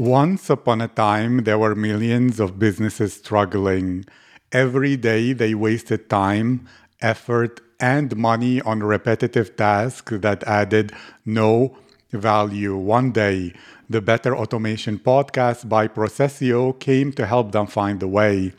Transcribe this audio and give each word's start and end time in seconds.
Once 0.00 0.48
upon 0.48 0.80
a 0.80 0.88
time, 0.88 1.44
there 1.44 1.58
were 1.58 1.74
millions 1.74 2.40
of 2.40 2.58
businesses 2.58 3.12
struggling. 3.12 4.02
Every 4.50 4.96
day, 4.96 5.34
they 5.34 5.54
wasted 5.54 6.08
time, 6.08 6.66
effort, 7.02 7.60
and 7.78 8.16
money 8.16 8.62
on 8.62 8.82
repetitive 8.82 9.56
tasks 9.56 10.10
that 10.22 10.42
added 10.44 10.94
no 11.26 11.76
value. 12.12 12.74
One 12.74 13.12
day, 13.12 13.52
the 13.90 14.00
Better 14.00 14.34
Automation 14.34 14.98
podcast 14.98 15.68
by 15.68 15.86
Procesio 15.86 16.80
came 16.80 17.12
to 17.12 17.26
help 17.26 17.52
them 17.52 17.66
find 17.66 18.02
a 18.02 18.08
way. 18.08 18.54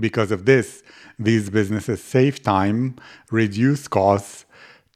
Because 0.00 0.32
of 0.32 0.46
this, 0.46 0.82
these 1.18 1.50
businesses 1.50 2.02
save 2.02 2.42
time, 2.42 2.96
reduce 3.30 3.86
costs, 3.86 4.46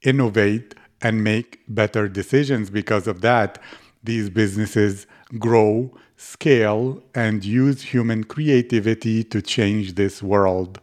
innovate, 0.02 0.74
and 1.02 1.23
make 1.23 1.60
better 1.68 2.09
decisions. 2.09 2.70
Because 2.70 3.06
of 3.06 3.20
that, 3.20 3.59
these 4.02 4.30
businesses 4.30 5.06
grow, 5.38 5.92
scale, 6.16 7.02
and 7.14 7.44
use 7.44 7.82
human 7.82 8.24
creativity 8.24 9.22
to 9.24 9.40
change 9.40 9.94
this 9.94 10.22
world. 10.22 10.80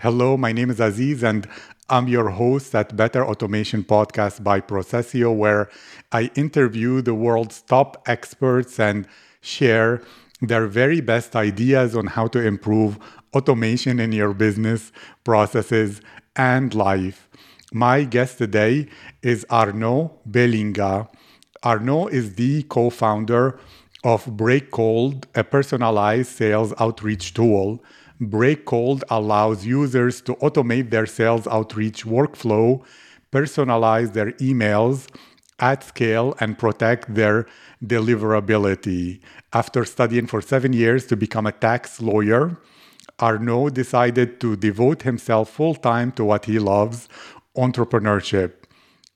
Hello, 0.00 0.36
my 0.36 0.52
name 0.52 0.70
is 0.70 0.80
Aziz, 0.80 1.22
and 1.22 1.48
I'm 1.88 2.08
your 2.08 2.30
host 2.30 2.74
at 2.74 2.96
Better 2.96 3.24
Automation 3.24 3.84
Podcast 3.84 4.42
by 4.42 4.60
Procesio, 4.60 5.34
where 5.34 5.70
I 6.10 6.30
interview 6.34 7.00
the 7.00 7.14
world's 7.14 7.62
top 7.62 8.02
experts 8.06 8.80
and 8.80 9.06
share 9.40 10.02
their 10.40 10.66
very 10.66 11.00
best 11.00 11.36
ideas 11.36 11.94
on 11.94 12.08
how 12.08 12.26
to 12.28 12.44
improve 12.44 12.98
automation 13.34 14.00
in 14.00 14.12
your 14.12 14.34
business, 14.34 14.90
processes, 15.22 16.00
and 16.34 16.74
life. 16.74 17.28
My 17.72 18.04
guest 18.04 18.38
today 18.38 18.88
is 19.22 19.46
Arnaud 19.48 20.18
Belinga. 20.28 21.08
Arnaud 21.66 22.06
is 22.06 22.36
the 22.36 22.62
co 22.62 22.90
founder 22.90 23.58
of 24.04 24.24
Breakcold, 24.24 25.24
a 25.34 25.42
personalized 25.42 26.30
sales 26.30 26.72
outreach 26.78 27.34
tool. 27.34 27.82
Breakcold 28.20 29.02
allows 29.10 29.66
users 29.66 30.20
to 30.20 30.34
automate 30.36 30.90
their 30.90 31.06
sales 31.06 31.48
outreach 31.48 32.04
workflow, 32.04 32.84
personalize 33.32 34.12
their 34.12 34.30
emails 34.48 35.08
at 35.58 35.82
scale, 35.82 36.36
and 36.38 36.56
protect 36.56 37.12
their 37.12 37.46
deliverability. 37.84 39.18
After 39.52 39.84
studying 39.84 40.28
for 40.28 40.40
seven 40.40 40.72
years 40.72 41.04
to 41.06 41.16
become 41.16 41.46
a 41.46 41.58
tax 41.66 42.00
lawyer, 42.00 42.56
Arnaud 43.18 43.70
decided 43.70 44.40
to 44.40 44.54
devote 44.54 45.02
himself 45.02 45.50
full 45.50 45.74
time 45.74 46.12
to 46.12 46.24
what 46.24 46.44
he 46.44 46.60
loves 46.60 47.08
entrepreneurship. 47.56 48.52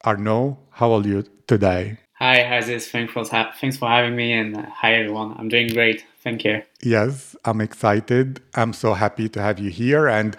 Arnaud, 0.05 0.59
how 0.71 0.93
are 0.95 1.07
you 1.07 1.25
today? 1.47 1.99
Hi, 2.21 2.41
Aziz. 2.41 2.91
Thanks 2.91 3.15
for, 3.15 3.25
thanks 3.25 3.79
for 3.79 3.89
having 3.89 4.15
me, 4.15 4.35
and 4.35 4.55
uh, 4.55 4.67
hi, 4.69 4.93
everyone. 4.93 5.35
I'm 5.39 5.49
doing 5.49 5.69
great. 5.69 6.05
Thank 6.23 6.45
you. 6.45 6.61
Yes, 6.83 7.35
I'm 7.47 7.63
excited. 7.63 8.43
I'm 8.55 8.75
so 8.75 8.93
happy 8.93 9.31
to 9.31 9.41
have 9.41 9.59
you 9.59 9.71
here. 9.71 10.07
And 10.07 10.37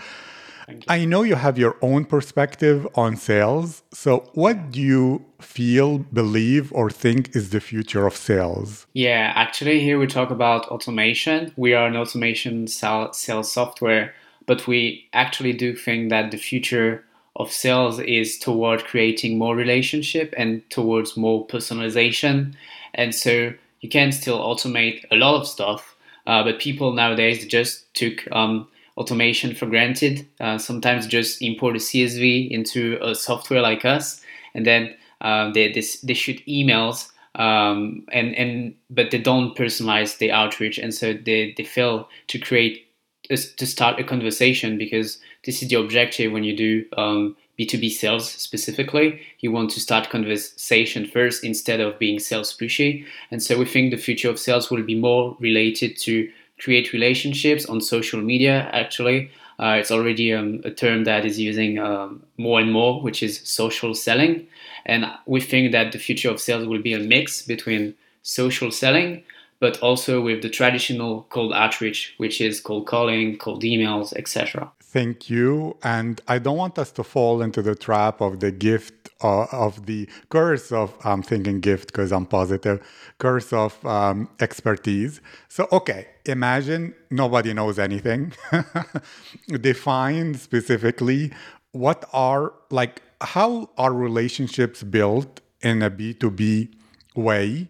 you. 0.68 0.78
I 0.88 1.06
know 1.06 1.24
you 1.24 1.34
have 1.34 1.58
your 1.58 1.78
own 1.82 2.06
perspective 2.06 2.88
on 2.94 3.16
sales. 3.16 3.82
So, 3.92 4.30
what 4.36 4.70
do 4.70 4.80
you 4.80 5.26
feel, 5.40 5.98
believe, 5.98 6.72
or 6.72 6.92
think 6.92 7.36
is 7.36 7.50
the 7.50 7.60
future 7.60 8.06
of 8.06 8.16
sales? 8.16 8.86
Yeah, 8.94 9.34
actually, 9.36 9.80
here 9.80 9.98
we 9.98 10.06
talk 10.06 10.30
about 10.30 10.68
automation. 10.68 11.52
We 11.56 11.74
are 11.74 11.88
an 11.88 11.98
automation 11.98 12.68
sales 12.68 13.52
software, 13.52 14.14
but 14.46 14.68
we 14.68 15.10
actually 15.14 15.54
do 15.54 15.76
think 15.76 16.12
that 16.12 16.30
the 16.30 16.38
future 16.38 17.04
of 17.36 17.52
sales 17.52 18.00
is 18.00 18.38
toward 18.38 18.84
creating 18.84 19.38
more 19.38 19.56
relationship 19.56 20.34
and 20.38 20.68
towards 20.70 21.16
more 21.16 21.48
personalization. 21.48 22.54
And 22.94 23.16
so 23.16 23.54
you 23.80 23.90
can 23.90 24.12
still 24.12 24.40
automate 24.40 25.06
a 25.12 25.16
lot 25.16 25.40
of 25.40 25.48
stuff, 25.48 25.96
uh, 26.28 26.44
but 26.44 26.60
people 26.60 26.94
nowadays 26.94 27.46
just 27.48 27.94
took 27.94 28.30
um, 28.32 28.68
automation 28.98 29.56
for 29.56 29.66
granted. 29.66 30.28
Uh, 30.40 30.58
sometimes 30.58 31.08
just 31.08 31.42
import 31.42 31.76
a 31.76 31.80
CSV 31.80 32.52
into 32.52 32.98
a 33.02 33.16
software 33.16 33.62
like 33.62 33.86
us, 33.86 34.22
and 34.54 34.66
then 34.66 34.96
uh, 35.22 35.52
they, 35.52 35.72
they, 35.72 35.84
they 36.04 36.14
shoot 36.14 36.46
emails. 36.48 37.10
Um, 37.34 38.04
and 38.12 38.36
and 38.36 38.76
but 38.90 39.12
they 39.12 39.18
don't 39.18 39.56
personalize 39.56 40.18
the 40.18 40.34
outreach, 40.34 40.78
and 40.78 40.94
so 40.94 41.14
they, 41.14 41.54
they 41.56 41.64
fail 41.64 42.10
to 42.28 42.38
create 42.38 42.88
to 43.30 43.66
start 43.66 44.00
a 44.00 44.04
conversation 44.04 44.78
because 44.78 45.20
this 45.46 45.62
is 45.62 45.70
the 45.70 45.76
objective 45.76 46.32
when 46.32 46.44
you 46.44 46.56
do 46.56 46.86
um, 46.98 47.36
B2B 47.58 47.92
sales 47.92 48.30
specifically. 48.30 49.22
You 49.40 49.52
want 49.52 49.72
to 49.72 49.80
start 49.80 50.10
conversation 50.10 51.06
first 51.06 51.44
instead 51.44 51.80
of 51.80 52.00
being 52.00 52.20
sales 52.20 52.56
pushy. 52.56 53.06
And 53.30 53.42
so 53.42 53.58
we 53.58 53.66
think 53.66 53.92
the 53.92 53.98
future 53.98 54.30
of 54.30 54.40
sales 54.40 54.70
will 54.70 54.84
be 54.84 54.96
more 54.96 55.36
related 55.40 55.98
to 56.00 56.30
create 56.60 56.94
relationships 56.94 57.66
on 57.66 57.82
social 57.82 58.22
media, 58.22 58.70
actually. 58.72 59.32
Uh, 59.60 59.78
it's 59.80 59.92
already 59.92 60.34
um, 60.34 60.62
a 60.64 60.72
term 60.72 61.04
that 61.04 61.26
is 61.26 61.40
using 61.40 61.78
um, 61.78 62.24
more 62.38 62.60
and 62.60 62.72
more, 62.72 63.02
which 63.02 63.22
is 63.22 63.42
social 63.44 63.94
selling. 63.94 64.48
And 64.86 65.06
we 65.26 65.40
think 65.40 65.72
that 65.72 65.92
the 65.92 66.00
future 66.00 66.30
of 66.30 66.40
sales 66.40 66.68
will 66.68 66.82
be 66.82 66.94
a 66.94 67.00
mix 67.00 67.44
between 67.44 67.96
social 68.24 68.72
selling 68.72 69.24
but 69.62 69.78
also 69.78 70.20
with 70.20 70.42
the 70.42 70.50
traditional 70.50 71.28
cold 71.30 71.54
outreach, 71.54 72.16
which 72.18 72.42
is 72.42 72.60
cold 72.60 72.88
calling, 72.88 73.38
cold 73.38 73.62
emails, 73.62 74.12
etc. 74.14 74.72
Thank 74.92 75.30
you. 75.30 75.78
And 75.84 76.20
I 76.28 76.38
don't 76.38 76.58
want 76.58 76.78
us 76.78 76.92
to 76.94 77.04
fall 77.04 77.42
into 77.42 77.62
the 77.62 77.76
trap 77.76 78.20
of 78.20 78.42
the 78.42 78.52
gift 78.52 79.10
uh, 79.24 79.46
of 79.52 79.86
the 79.86 80.10
curse 80.30 80.72
of, 80.72 80.94
I'm 81.06 81.22
thinking 81.22 81.60
gift 81.62 81.88
because 81.94 82.12
I'm 82.12 82.26
positive, 82.26 82.86
curse 83.18 83.54
of 83.54 83.86
um, 83.86 84.28
expertise. 84.40 85.22
So, 85.48 85.68
okay, 85.72 86.08
imagine 86.26 86.94
nobody 87.10 87.54
knows 87.54 87.80
anything. 87.80 88.34
Define 89.48 90.34
specifically 90.36 91.32
what 91.72 92.04
are, 92.12 92.52
like, 92.70 93.02
how 93.22 93.70
are 93.78 93.94
relationships 93.94 94.84
built 94.84 95.40
in 95.62 95.82
a 95.84 95.90
B2B 95.90 96.74
way? 97.16 97.70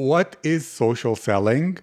what 0.00 0.36
is 0.42 0.66
social 0.66 1.14
selling 1.14 1.76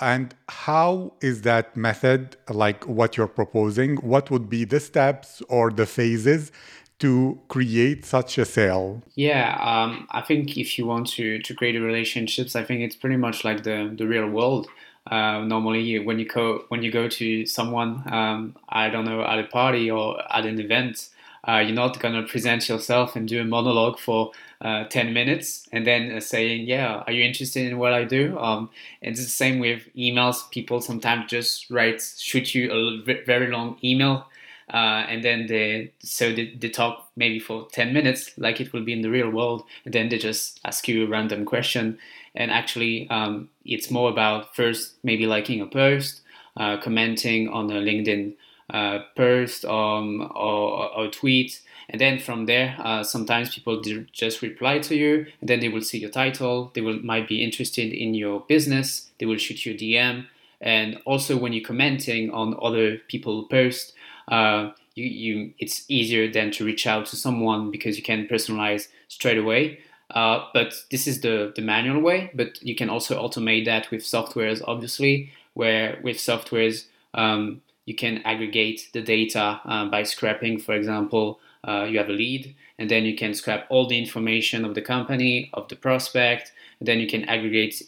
and 0.00 0.34
how 0.48 1.12
is 1.20 1.42
that 1.42 1.76
method 1.76 2.36
like 2.50 2.86
what 2.88 3.16
you're 3.16 3.28
proposing 3.28 3.96
what 3.96 4.30
would 4.30 4.48
be 4.48 4.64
the 4.64 4.80
steps 4.80 5.42
or 5.48 5.70
the 5.70 5.86
phases 5.86 6.50
to 6.98 7.40
create 7.48 8.04
such 8.04 8.38
a 8.38 8.44
sale? 8.44 9.02
Yeah 9.14 9.58
um, 9.60 10.06
i 10.10 10.20
think 10.20 10.56
if 10.56 10.78
you 10.78 10.86
want 10.86 11.06
to 11.08 11.38
to 11.40 11.54
create 11.54 11.78
relationships 11.78 12.56
i 12.56 12.64
think 12.64 12.80
it's 12.80 12.96
pretty 12.96 13.16
much 13.16 13.44
like 13.44 13.62
the 13.62 13.94
the 13.96 14.06
real 14.06 14.28
world. 14.28 14.68
Uh, 15.10 15.44
normally 15.44 15.98
when 15.98 16.18
you 16.18 16.26
go 16.26 16.64
when 16.70 16.82
you 16.82 16.90
go 16.90 17.06
to 17.06 17.44
someone 17.44 18.02
um, 18.10 18.56
i 18.70 18.88
don't 18.88 19.04
know 19.04 19.22
at 19.22 19.38
a 19.38 19.44
party 19.44 19.90
or 19.90 20.18
at 20.34 20.46
an 20.46 20.58
event 20.58 21.10
uh, 21.46 21.58
you're 21.58 21.74
not 21.74 21.92
to 22.00 22.22
present 22.22 22.68
yourself 22.70 23.14
and 23.14 23.28
do 23.28 23.40
a 23.40 23.44
monologue 23.44 23.98
for 23.98 24.32
uh, 24.64 24.84
10 24.84 25.12
minutes 25.12 25.68
and 25.72 25.86
then 25.86 26.10
uh, 26.10 26.20
saying, 26.20 26.66
Yeah, 26.66 27.04
are 27.06 27.12
you 27.12 27.22
interested 27.22 27.70
in 27.70 27.78
what 27.78 27.92
I 27.92 28.04
do? 28.04 28.36
Um, 28.38 28.70
it's 29.02 29.20
the 29.20 29.28
same 29.28 29.60
with 29.60 29.82
emails. 29.96 30.50
People 30.50 30.80
sometimes 30.80 31.30
just 31.30 31.70
write, 31.70 32.02
shoot 32.18 32.54
you 32.54 32.72
a 32.72 33.24
very 33.24 33.50
long 33.50 33.78
email. 33.84 34.26
Uh, 34.72 35.04
and 35.08 35.22
then 35.22 35.46
they 35.46 35.92
so 36.00 36.32
they, 36.32 36.54
they 36.58 36.70
talk 36.70 37.10
maybe 37.16 37.38
for 37.38 37.68
10 37.72 37.92
minutes 37.92 38.30
like 38.38 38.62
it 38.62 38.72
will 38.72 38.82
be 38.82 38.94
in 38.94 39.02
the 39.02 39.10
real 39.10 39.28
world 39.28 39.62
and 39.84 39.92
then 39.92 40.08
they 40.08 40.16
just 40.16 40.58
ask 40.64 40.88
you 40.88 41.04
a 41.04 41.06
random 41.06 41.44
question 41.44 41.98
and 42.34 42.50
actually 42.50 43.06
um, 43.10 43.50
it's 43.66 43.90
more 43.90 44.08
about 44.08 44.56
first 44.56 44.94
maybe 45.02 45.26
liking 45.26 45.60
a 45.60 45.66
post 45.66 46.22
uh, 46.56 46.78
commenting 46.78 47.46
on 47.50 47.70
a 47.70 47.74
linkedin 47.74 48.32
uh, 48.70 49.00
post 49.16 49.64
um, 49.64 50.22
or, 50.34 50.90
or, 50.96 51.08
tweet. 51.08 51.60
And 51.88 52.00
then 52.00 52.18
from 52.18 52.46
there, 52.46 52.76
uh, 52.78 53.02
sometimes 53.02 53.54
people 53.54 53.82
just 54.12 54.42
reply 54.42 54.78
to 54.80 54.94
you, 54.94 55.26
and 55.40 55.48
then 55.48 55.60
they 55.60 55.68
will 55.68 55.82
see 55.82 55.98
your 55.98 56.10
title. 56.10 56.70
They 56.74 56.80
will 56.80 57.00
might 57.00 57.28
be 57.28 57.44
interested 57.44 57.92
in 57.92 58.14
your 58.14 58.40
business. 58.40 59.10
They 59.18 59.26
will 59.26 59.36
shoot 59.38 59.66
you 59.66 59.74
a 59.74 59.76
DM. 59.76 60.26
And 60.60 60.98
also, 61.04 61.36
when 61.36 61.52
you're 61.52 61.64
commenting 61.64 62.30
on 62.30 62.56
other 62.62 62.98
people 63.08 63.44
posts, 63.48 63.92
uh, 64.28 64.70
you, 64.94 65.04
you 65.04 65.54
it's 65.58 65.84
easier 65.88 66.30
than 66.30 66.50
to 66.52 66.64
reach 66.64 66.86
out 66.86 67.06
to 67.06 67.16
someone 67.16 67.70
because 67.70 67.96
you 67.96 68.02
can 68.02 68.26
personalize 68.26 68.88
straight 69.08 69.38
away. 69.38 69.80
Uh, 70.10 70.46
but 70.54 70.74
this 70.90 71.06
is 71.06 71.20
the, 71.22 71.52
the 71.56 71.62
manual 71.62 72.00
way. 72.00 72.30
But 72.34 72.62
you 72.62 72.74
can 72.74 72.88
also 72.88 73.20
automate 73.20 73.64
that 73.66 73.90
with 73.90 74.02
softwares, 74.02 74.62
obviously, 74.66 75.32
where 75.54 75.98
with 76.02 76.16
softwares 76.16 76.86
um, 77.14 77.62
you 77.86 77.94
can 77.94 78.18
aggregate 78.18 78.88
the 78.92 79.02
data 79.02 79.60
uh, 79.64 79.86
by 79.86 80.02
scraping, 80.02 80.58
for 80.58 80.74
example, 80.74 81.40
uh, 81.66 81.84
you 81.88 81.98
have 81.98 82.08
a 82.08 82.12
lead, 82.12 82.54
and 82.78 82.90
then 82.90 83.04
you 83.04 83.16
can 83.16 83.34
scrap 83.34 83.66
all 83.70 83.86
the 83.86 83.98
information 83.98 84.64
of 84.64 84.74
the 84.74 84.82
company, 84.82 85.50
of 85.54 85.68
the 85.68 85.76
prospect, 85.76 86.52
and 86.78 86.88
then 86.88 86.98
you 86.98 87.06
can 87.06 87.24
aggregate 87.24 87.82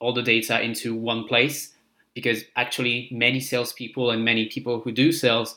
all 0.00 0.12
the 0.12 0.22
data 0.22 0.60
into 0.60 0.94
one 0.94 1.24
place. 1.24 1.74
Because 2.14 2.44
actually, 2.56 3.08
many 3.10 3.40
salespeople 3.40 4.10
and 4.10 4.24
many 4.24 4.46
people 4.46 4.80
who 4.80 4.92
do 4.92 5.12
sales, 5.12 5.56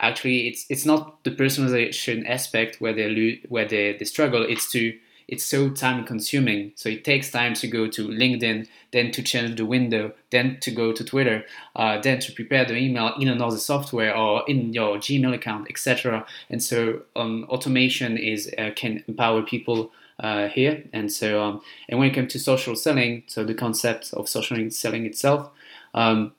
actually, 0.00 0.46
it's 0.46 0.64
it's 0.68 0.86
not 0.86 1.24
the 1.24 1.32
personalization 1.32 2.28
aspect 2.28 2.80
where 2.80 2.92
they 2.92 3.08
lo- 3.08 3.48
where 3.48 3.66
they, 3.66 3.96
they 3.98 4.04
struggle. 4.04 4.42
It's 4.42 4.70
to 4.72 4.96
it's 5.28 5.44
so 5.44 5.70
time 5.70 6.04
consuming. 6.04 6.72
So 6.76 6.88
it 6.88 7.04
takes 7.04 7.30
time 7.30 7.54
to 7.54 7.66
go 7.66 7.88
to 7.88 8.08
LinkedIn, 8.08 8.68
then 8.92 9.10
to 9.10 9.22
change 9.22 9.56
the 9.56 9.66
window, 9.66 10.12
then 10.30 10.58
to 10.60 10.70
go 10.70 10.92
to 10.92 11.04
Twitter, 11.04 11.44
uh, 11.74 12.00
then 12.00 12.20
to 12.20 12.32
prepare 12.32 12.64
the 12.64 12.76
email 12.76 13.12
in 13.18 13.28
another 13.28 13.58
software 13.58 14.16
or 14.16 14.44
in 14.46 14.72
your 14.72 14.98
Gmail 14.98 15.34
account, 15.34 15.66
etc. 15.68 16.24
And 16.48 16.62
so 16.62 17.02
um, 17.16 17.44
automation 17.48 18.16
is 18.16 18.52
uh, 18.56 18.70
can 18.76 19.02
empower 19.08 19.42
people 19.42 19.90
uh, 20.20 20.48
here. 20.48 20.84
And 20.92 21.12
so, 21.12 21.42
um, 21.42 21.60
and 21.88 21.98
when 21.98 22.10
it 22.10 22.14
comes 22.14 22.32
to 22.32 22.38
social 22.38 22.76
selling, 22.76 23.24
so 23.26 23.44
the 23.44 23.54
concept 23.54 24.12
of 24.14 24.28
social 24.28 24.70
selling 24.70 25.06
itself, 25.06 25.50
um, 25.94 26.32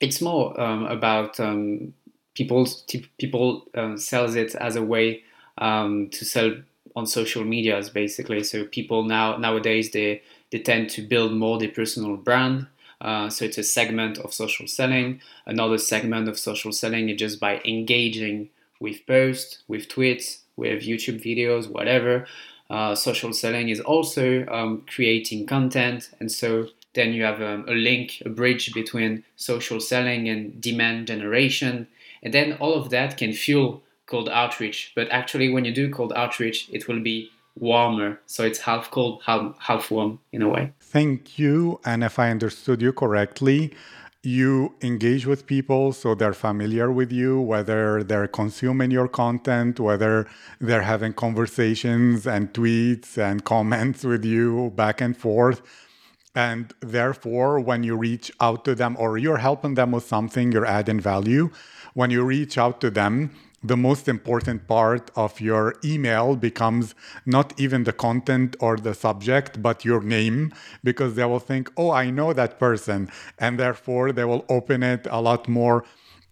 it's 0.00 0.20
more 0.20 0.58
um, 0.60 0.86
about 0.86 1.38
um, 1.40 1.92
people 2.34 2.68
people 3.18 3.66
uh, 3.74 3.96
sells 3.96 4.36
it 4.36 4.54
as 4.54 4.76
a 4.76 4.82
way 4.82 5.24
um, 5.58 6.08
to 6.10 6.24
sell 6.24 6.52
on 6.94 7.06
social 7.06 7.44
medias 7.44 7.90
basically. 7.90 8.42
So 8.42 8.64
people 8.64 9.02
now 9.04 9.36
nowadays 9.36 9.90
they 9.90 10.22
they 10.50 10.58
tend 10.58 10.90
to 10.90 11.02
build 11.02 11.32
more 11.32 11.58
their 11.58 11.70
personal 11.70 12.16
brand. 12.16 12.66
Uh, 13.00 13.28
so 13.28 13.44
it's 13.44 13.58
a 13.58 13.64
segment 13.64 14.18
of 14.18 14.32
social 14.32 14.68
selling. 14.68 15.20
Another 15.44 15.78
segment 15.78 16.28
of 16.28 16.38
social 16.38 16.70
selling 16.70 17.08
is 17.08 17.18
just 17.18 17.40
by 17.40 17.60
engaging 17.64 18.50
with 18.80 19.04
posts, 19.06 19.62
with 19.66 19.88
tweets, 19.88 20.38
with 20.56 20.82
YouTube 20.82 21.24
videos, 21.24 21.68
whatever. 21.68 22.26
Uh, 22.70 22.94
social 22.94 23.32
selling 23.32 23.68
is 23.68 23.80
also 23.80 24.46
um, 24.46 24.82
creating 24.88 25.46
content, 25.46 26.10
and 26.20 26.30
so 26.30 26.68
then 26.94 27.12
you 27.12 27.22
have 27.22 27.42
um, 27.42 27.64
a 27.68 27.72
link, 27.72 28.22
a 28.24 28.28
bridge 28.28 28.72
between 28.72 29.24
social 29.36 29.80
selling 29.80 30.28
and 30.28 30.60
demand 30.60 31.06
generation, 31.06 31.86
and 32.22 32.32
then 32.32 32.54
all 32.54 32.74
of 32.74 32.90
that 32.90 33.16
can 33.16 33.32
fuel 33.32 33.82
cold 34.06 34.28
outreach. 34.28 34.92
But 34.94 35.10
actually, 35.10 35.52
when 35.52 35.64
you 35.64 35.72
do 35.72 35.90
cold 35.90 36.12
outreach, 36.14 36.68
it 36.72 36.88
will 36.88 37.00
be 37.00 37.30
warmer. 37.58 38.20
So 38.26 38.44
it's 38.44 38.60
half 38.60 38.90
cold, 38.90 39.22
half, 39.26 39.56
half 39.58 39.90
warm 39.90 40.20
in 40.32 40.42
a 40.42 40.48
way. 40.48 40.72
Thank 40.80 41.38
you. 41.38 41.80
And 41.84 42.02
if 42.02 42.18
I 42.18 42.30
understood 42.30 42.80
you 42.82 42.92
correctly, 42.92 43.74
you 44.22 44.74
engage 44.82 45.26
with 45.26 45.46
people 45.46 45.92
so 45.92 46.14
they're 46.14 46.32
familiar 46.32 46.92
with 46.92 47.10
you, 47.10 47.40
whether 47.40 48.04
they're 48.04 48.28
consuming 48.28 48.90
your 48.90 49.08
content, 49.08 49.80
whether 49.80 50.28
they're 50.60 50.82
having 50.82 51.12
conversations 51.12 52.26
and 52.26 52.52
tweets 52.52 53.18
and 53.18 53.44
comments 53.44 54.04
with 54.04 54.24
you 54.24 54.72
back 54.76 55.00
and 55.00 55.16
forth. 55.16 55.60
And 56.34 56.72
therefore, 56.80 57.60
when 57.60 57.82
you 57.82 57.96
reach 57.96 58.30
out 58.40 58.64
to 58.64 58.74
them 58.74 58.96
or 58.98 59.18
you're 59.18 59.38
helping 59.38 59.74
them 59.74 59.90
with 59.90 60.04
something, 60.04 60.52
you're 60.52 60.64
adding 60.64 61.00
value. 61.00 61.50
When 61.94 62.10
you 62.10 62.22
reach 62.22 62.56
out 62.56 62.80
to 62.82 62.90
them, 62.90 63.32
the 63.62 63.76
most 63.76 64.08
important 64.08 64.66
part 64.66 65.10
of 65.14 65.40
your 65.40 65.74
email 65.84 66.36
becomes 66.36 66.94
not 67.24 67.58
even 67.58 67.84
the 67.84 67.92
content 67.92 68.56
or 68.60 68.76
the 68.76 68.94
subject, 68.94 69.62
but 69.62 69.84
your 69.84 70.02
name, 70.02 70.52
because 70.82 71.14
they 71.14 71.24
will 71.24 71.38
think, 71.38 71.70
oh, 71.76 71.90
I 71.90 72.10
know 72.10 72.32
that 72.32 72.58
person. 72.58 73.10
And 73.38 73.58
therefore, 73.58 74.12
they 74.12 74.24
will 74.24 74.44
open 74.48 74.82
it 74.82 75.06
a 75.10 75.20
lot 75.20 75.48
more. 75.48 75.84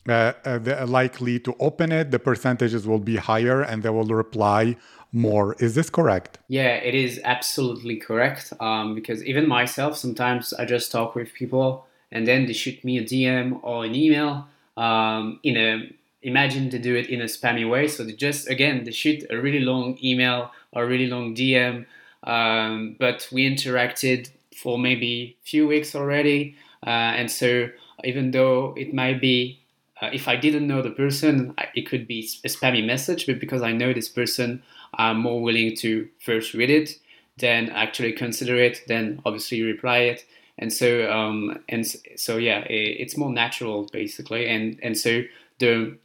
Uh, 0.08 0.32
uh, 0.46 0.86
likely 0.88 1.38
to 1.38 1.54
open 1.60 1.92
it, 1.92 2.10
the 2.10 2.18
percentages 2.18 2.86
will 2.86 2.98
be 2.98 3.16
higher 3.16 3.60
and 3.60 3.82
they 3.82 3.90
will 3.90 4.06
reply 4.06 4.74
more. 5.12 5.54
Is 5.58 5.74
this 5.74 5.90
correct? 5.90 6.38
Yeah, 6.48 6.76
it 6.76 6.94
is 6.94 7.20
absolutely 7.22 7.96
correct. 7.96 8.52
Um, 8.60 8.94
because 8.94 9.22
even 9.24 9.46
myself, 9.46 9.96
sometimes 9.96 10.52
I 10.54 10.64
just 10.64 10.90
talk 10.90 11.14
with 11.14 11.32
people 11.34 11.86
and 12.10 12.26
then 12.26 12.46
they 12.46 12.54
shoot 12.54 12.82
me 12.82 12.98
a 12.98 13.04
DM 13.04 13.60
or 13.62 13.84
an 13.84 13.94
email 13.94 14.48
um, 14.76 15.38
in 15.42 15.56
a 15.56 15.92
imagine 16.22 16.70
to 16.70 16.78
do 16.78 16.94
it 16.94 17.08
in 17.08 17.20
a 17.20 17.24
spammy 17.24 17.68
way. 17.68 17.88
So 17.88 18.04
they 18.04 18.12
just 18.12 18.48
again 18.48 18.84
they 18.84 18.90
shoot 18.90 19.24
a 19.30 19.40
really 19.40 19.60
long 19.60 19.98
email 20.02 20.50
or 20.72 20.86
really 20.86 21.06
long 21.06 21.34
DM, 21.34 21.86
um, 22.24 22.96
but 22.98 23.28
we 23.32 23.48
interacted 23.48 24.30
for 24.56 24.78
maybe 24.78 25.36
a 25.42 25.46
few 25.46 25.66
weeks 25.66 25.94
already, 25.94 26.56
uh, 26.86 26.90
and 26.90 27.30
so 27.30 27.68
even 28.04 28.30
though 28.30 28.74
it 28.76 28.94
might 28.94 29.20
be. 29.20 29.56
Uh, 30.02 30.08
if 30.14 30.28
I 30.28 30.34
didn't 30.34 30.66
know 30.66 30.80
the 30.80 30.92
person, 30.92 31.54
it 31.74 31.82
could 31.82 32.08
be 32.08 32.26
a 32.42 32.48
spammy 32.48 32.82
message, 32.82 33.26
but 33.26 33.38
because 33.38 33.60
I 33.60 33.72
know 33.72 33.92
this 33.92 34.08
person, 34.08 34.62
I'm 34.94 35.18
more 35.18 35.42
willing 35.42 35.76
to 35.76 36.08
first 36.24 36.54
read 36.54 36.70
it, 36.70 36.98
then 37.36 37.68
actually 37.68 38.14
consider 38.14 38.56
it, 38.56 38.80
then 38.88 39.20
obviously 39.26 39.60
reply 39.60 39.98
it, 39.98 40.24
and 40.56 40.72
so 40.72 41.10
um, 41.10 41.58
and 41.68 41.86
so 42.16 42.38
yeah, 42.38 42.60
it, 42.60 42.96
it's 43.00 43.16
more 43.18 43.30
natural 43.30 43.88
basically, 43.92 44.46
and 44.46 44.78
and 44.82 44.96
so 44.96 45.22
the 45.58 45.96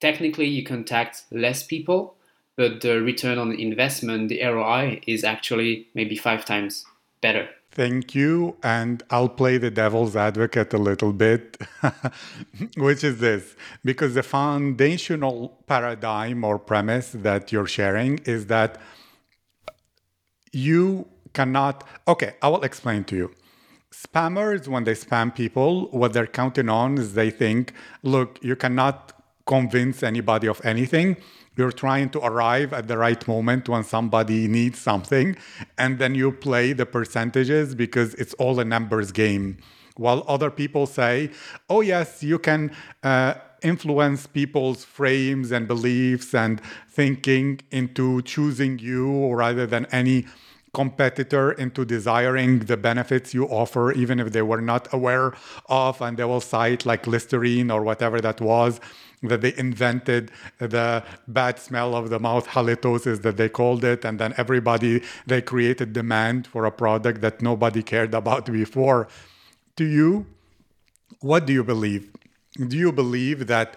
technically 0.00 0.46
you 0.46 0.64
contact 0.64 1.24
less 1.30 1.62
people, 1.62 2.16
but 2.56 2.80
the 2.80 3.00
return 3.02 3.38
on 3.38 3.52
investment, 3.52 4.28
the 4.28 4.42
ROI, 4.42 5.00
is 5.06 5.24
actually 5.24 5.88
maybe 5.94 6.16
five 6.16 6.44
times 6.44 6.84
better. 7.20 7.48
Thank 7.76 8.14
you. 8.14 8.56
And 8.62 9.02
I'll 9.10 9.28
play 9.28 9.58
the 9.58 9.70
devil's 9.70 10.16
advocate 10.16 10.72
a 10.72 10.78
little 10.78 11.12
bit, 11.12 11.58
which 12.76 13.04
is 13.04 13.18
this 13.18 13.54
because 13.84 14.14
the 14.14 14.22
foundational 14.22 15.62
paradigm 15.66 16.42
or 16.42 16.58
premise 16.58 17.10
that 17.12 17.52
you're 17.52 17.66
sharing 17.66 18.18
is 18.24 18.46
that 18.46 18.80
you 20.52 21.06
cannot. 21.34 21.86
Okay, 22.08 22.36
I 22.40 22.48
will 22.48 22.62
explain 22.62 23.04
to 23.04 23.16
you. 23.16 23.34
Spammers, 23.92 24.68
when 24.68 24.84
they 24.84 24.94
spam 24.94 25.34
people, 25.34 25.88
what 25.90 26.14
they're 26.14 26.26
counting 26.26 26.70
on 26.70 26.96
is 26.96 27.12
they 27.12 27.30
think, 27.30 27.74
look, 28.02 28.38
you 28.42 28.56
cannot 28.56 29.12
convince 29.46 30.02
anybody 30.02 30.48
of 30.48 30.60
anything. 30.64 31.16
You're 31.56 31.72
trying 31.72 32.10
to 32.10 32.20
arrive 32.20 32.72
at 32.72 32.86
the 32.86 32.98
right 32.98 33.26
moment 33.26 33.68
when 33.68 33.82
somebody 33.82 34.46
needs 34.46 34.78
something, 34.78 35.36
and 35.78 35.98
then 35.98 36.14
you 36.14 36.32
play 36.32 36.74
the 36.74 36.84
percentages 36.84 37.74
because 37.74 38.12
it's 38.14 38.34
all 38.34 38.60
a 38.60 38.64
numbers 38.64 39.10
game. 39.12 39.56
While 39.96 40.24
other 40.28 40.50
people 40.50 40.86
say, 40.86 41.30
oh, 41.70 41.80
yes, 41.80 42.22
you 42.22 42.38
can 42.38 42.76
uh, 43.02 43.34
influence 43.62 44.26
people's 44.26 44.84
frames 44.84 45.50
and 45.50 45.66
beliefs 45.66 46.34
and 46.34 46.60
thinking 46.90 47.60
into 47.70 48.20
choosing 48.22 48.78
you 48.78 49.32
rather 49.32 49.66
than 49.66 49.86
any 49.86 50.26
competitor 50.74 51.52
into 51.52 51.86
desiring 51.86 52.58
the 52.58 52.76
benefits 52.76 53.32
you 53.32 53.46
offer, 53.46 53.92
even 53.92 54.20
if 54.20 54.32
they 54.32 54.42
were 54.42 54.60
not 54.60 54.92
aware 54.92 55.32
of, 55.70 56.02
and 56.02 56.18
they 56.18 56.24
will 56.24 56.42
cite 56.42 56.84
like 56.84 57.06
Listerine 57.06 57.70
or 57.70 57.82
whatever 57.82 58.20
that 58.20 58.42
was 58.42 58.78
that 59.22 59.40
they 59.40 59.54
invented 59.56 60.30
the 60.58 61.02
bad 61.26 61.58
smell 61.58 61.94
of 61.94 62.10
the 62.10 62.18
mouth 62.18 62.46
halitosis 62.48 63.22
that 63.22 63.36
they 63.36 63.48
called 63.48 63.84
it 63.84 64.04
and 64.04 64.18
then 64.18 64.34
everybody 64.36 65.02
they 65.26 65.40
created 65.40 65.92
demand 65.92 66.46
for 66.46 66.64
a 66.64 66.70
product 66.70 67.20
that 67.20 67.40
nobody 67.42 67.82
cared 67.82 68.14
about 68.14 68.46
before. 68.52 69.08
To 69.76 69.84
you 69.84 70.26
what 71.20 71.46
do 71.46 71.52
you 71.52 71.64
believe? 71.64 72.10
Do 72.68 72.76
you 72.76 72.92
believe 72.92 73.46
that 73.46 73.76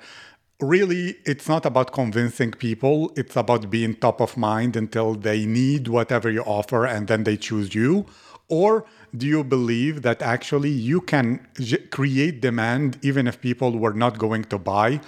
really 0.62 1.15
it's 1.25 1.48
not 1.48 1.65
about 1.65 1.93
convincing 1.93 2.51
people 2.51 3.13
it's 3.15 3.38
about 3.38 3.69
being 3.69 3.96
top 3.96 4.19
of 4.19 4.36
mind 4.36 4.75
until 4.75 5.15
they 5.15 5.46
need 5.46 5.88
whatever 5.88 6.29
you 6.29 6.41
offer 6.41 6.86
and 6.86 7.08
then 7.08 7.24
they 7.24 7.38
choose 7.38 7.74
you? 7.74 8.05
Or 8.50 8.86
do 9.15 9.27
you 9.27 9.43
believe 9.43 10.01
that 10.01 10.22
actually 10.22 10.72
you 10.72 11.01
can 11.01 11.48
create 11.91 12.41
demand 12.41 12.98
even 13.01 13.27
if 13.27 13.39
people 13.39 13.77
were 13.77 13.93
not 13.93 14.17
going 14.17 14.43
to 14.46 14.58
buy 14.58 15.01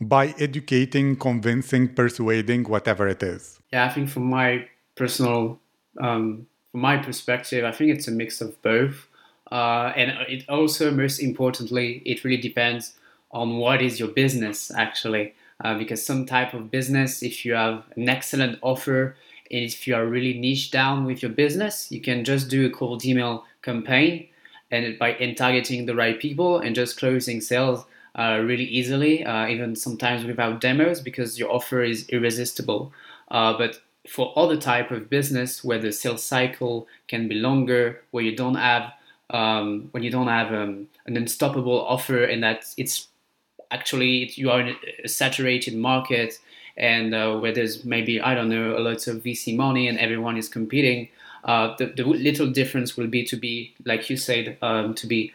by 0.00 0.34
educating, 0.38 1.16
convincing, 1.16 1.94
persuading, 1.94 2.64
whatever 2.64 3.08
it 3.08 3.22
is? 3.22 3.60
Yeah, 3.72 3.86
I 3.86 3.88
think 3.90 4.08
from 4.08 4.24
my 4.24 4.68
personal, 4.96 5.60
um, 6.00 6.46
from 6.72 6.80
my 6.80 6.96
perspective, 6.96 7.64
I 7.64 7.72
think 7.72 7.90
it's 7.90 8.08
a 8.08 8.10
mix 8.10 8.40
of 8.40 8.60
both. 8.62 9.08
Uh, 9.50 9.92
and 9.96 10.10
it 10.28 10.48
also, 10.48 10.90
most 10.90 11.18
importantly, 11.18 12.02
it 12.04 12.24
really 12.24 12.40
depends 12.40 12.94
on 13.30 13.58
what 13.58 13.82
is 13.82 13.98
your 13.98 14.08
business 14.08 14.70
actually. 14.70 15.34
Uh, 15.64 15.78
because 15.78 16.04
some 16.04 16.26
type 16.26 16.52
of 16.52 16.70
business, 16.70 17.22
if 17.22 17.44
you 17.44 17.54
have 17.54 17.84
an 17.96 18.08
excellent 18.08 18.58
offer, 18.60 19.16
and 19.50 19.64
if 19.64 19.86
you 19.86 19.94
are 19.94 20.04
really 20.04 20.36
niche 20.38 20.72
down 20.72 21.04
with 21.04 21.22
your 21.22 21.30
business, 21.30 21.90
you 21.92 22.00
can 22.00 22.24
just 22.24 22.48
do 22.48 22.66
a 22.66 22.70
cold 22.70 23.04
email 23.04 23.44
campaign 23.62 24.26
and 24.70 24.98
by 24.98 25.10
and 25.12 25.36
targeting 25.36 25.86
the 25.86 25.94
right 25.94 26.18
people 26.18 26.58
and 26.58 26.74
just 26.74 26.96
closing 26.96 27.40
sales 27.40 27.84
uh, 28.16 28.40
really 28.44 28.64
easily, 28.64 29.24
uh, 29.24 29.48
even 29.48 29.74
sometimes 29.74 30.24
without 30.24 30.60
demos, 30.60 31.00
because 31.00 31.36
your 31.36 31.50
offer 31.52 31.82
is 31.82 32.08
irresistible. 32.10 32.92
Uh, 33.28 33.56
but 33.58 33.80
for 34.08 34.32
other 34.36 34.56
type 34.56 34.92
of 34.92 35.10
business 35.10 35.64
where 35.64 35.80
the 35.80 35.90
sales 35.90 36.22
cycle 36.22 36.86
can 37.08 37.26
be 37.26 37.34
longer, 37.34 38.02
where 38.12 38.22
you 38.22 38.36
don't 38.36 38.54
have 38.54 38.92
um, 39.30 39.88
when 39.90 40.02
you 40.04 40.10
don't 40.10 40.28
have 40.28 40.52
um, 40.52 40.86
an 41.06 41.16
unstoppable 41.16 41.84
offer, 41.86 42.22
and 42.22 42.42
that 42.44 42.72
it's 42.76 43.08
actually 43.72 44.30
you 44.36 44.48
are 44.48 44.60
in 44.60 44.76
a 45.02 45.08
saturated 45.08 45.74
market, 45.74 46.38
and 46.76 47.14
uh, 47.14 47.36
where 47.36 47.52
there's 47.52 47.84
maybe 47.84 48.20
I 48.20 48.36
don't 48.36 48.48
know 48.48 48.78
a 48.78 48.80
lot 48.80 49.08
of 49.08 49.24
VC 49.24 49.56
money 49.56 49.88
and 49.88 49.98
everyone 49.98 50.36
is 50.36 50.48
competing. 50.48 51.08
Uh, 51.42 51.74
the, 51.78 51.86
the 51.86 52.04
little 52.04 52.48
difference 52.48 52.96
will 52.96 53.08
be 53.08 53.24
to 53.24 53.36
be, 53.36 53.74
like 53.84 54.08
you 54.08 54.16
said, 54.16 54.56
um, 54.62 54.94
to 54.94 55.06
be 55.06 55.32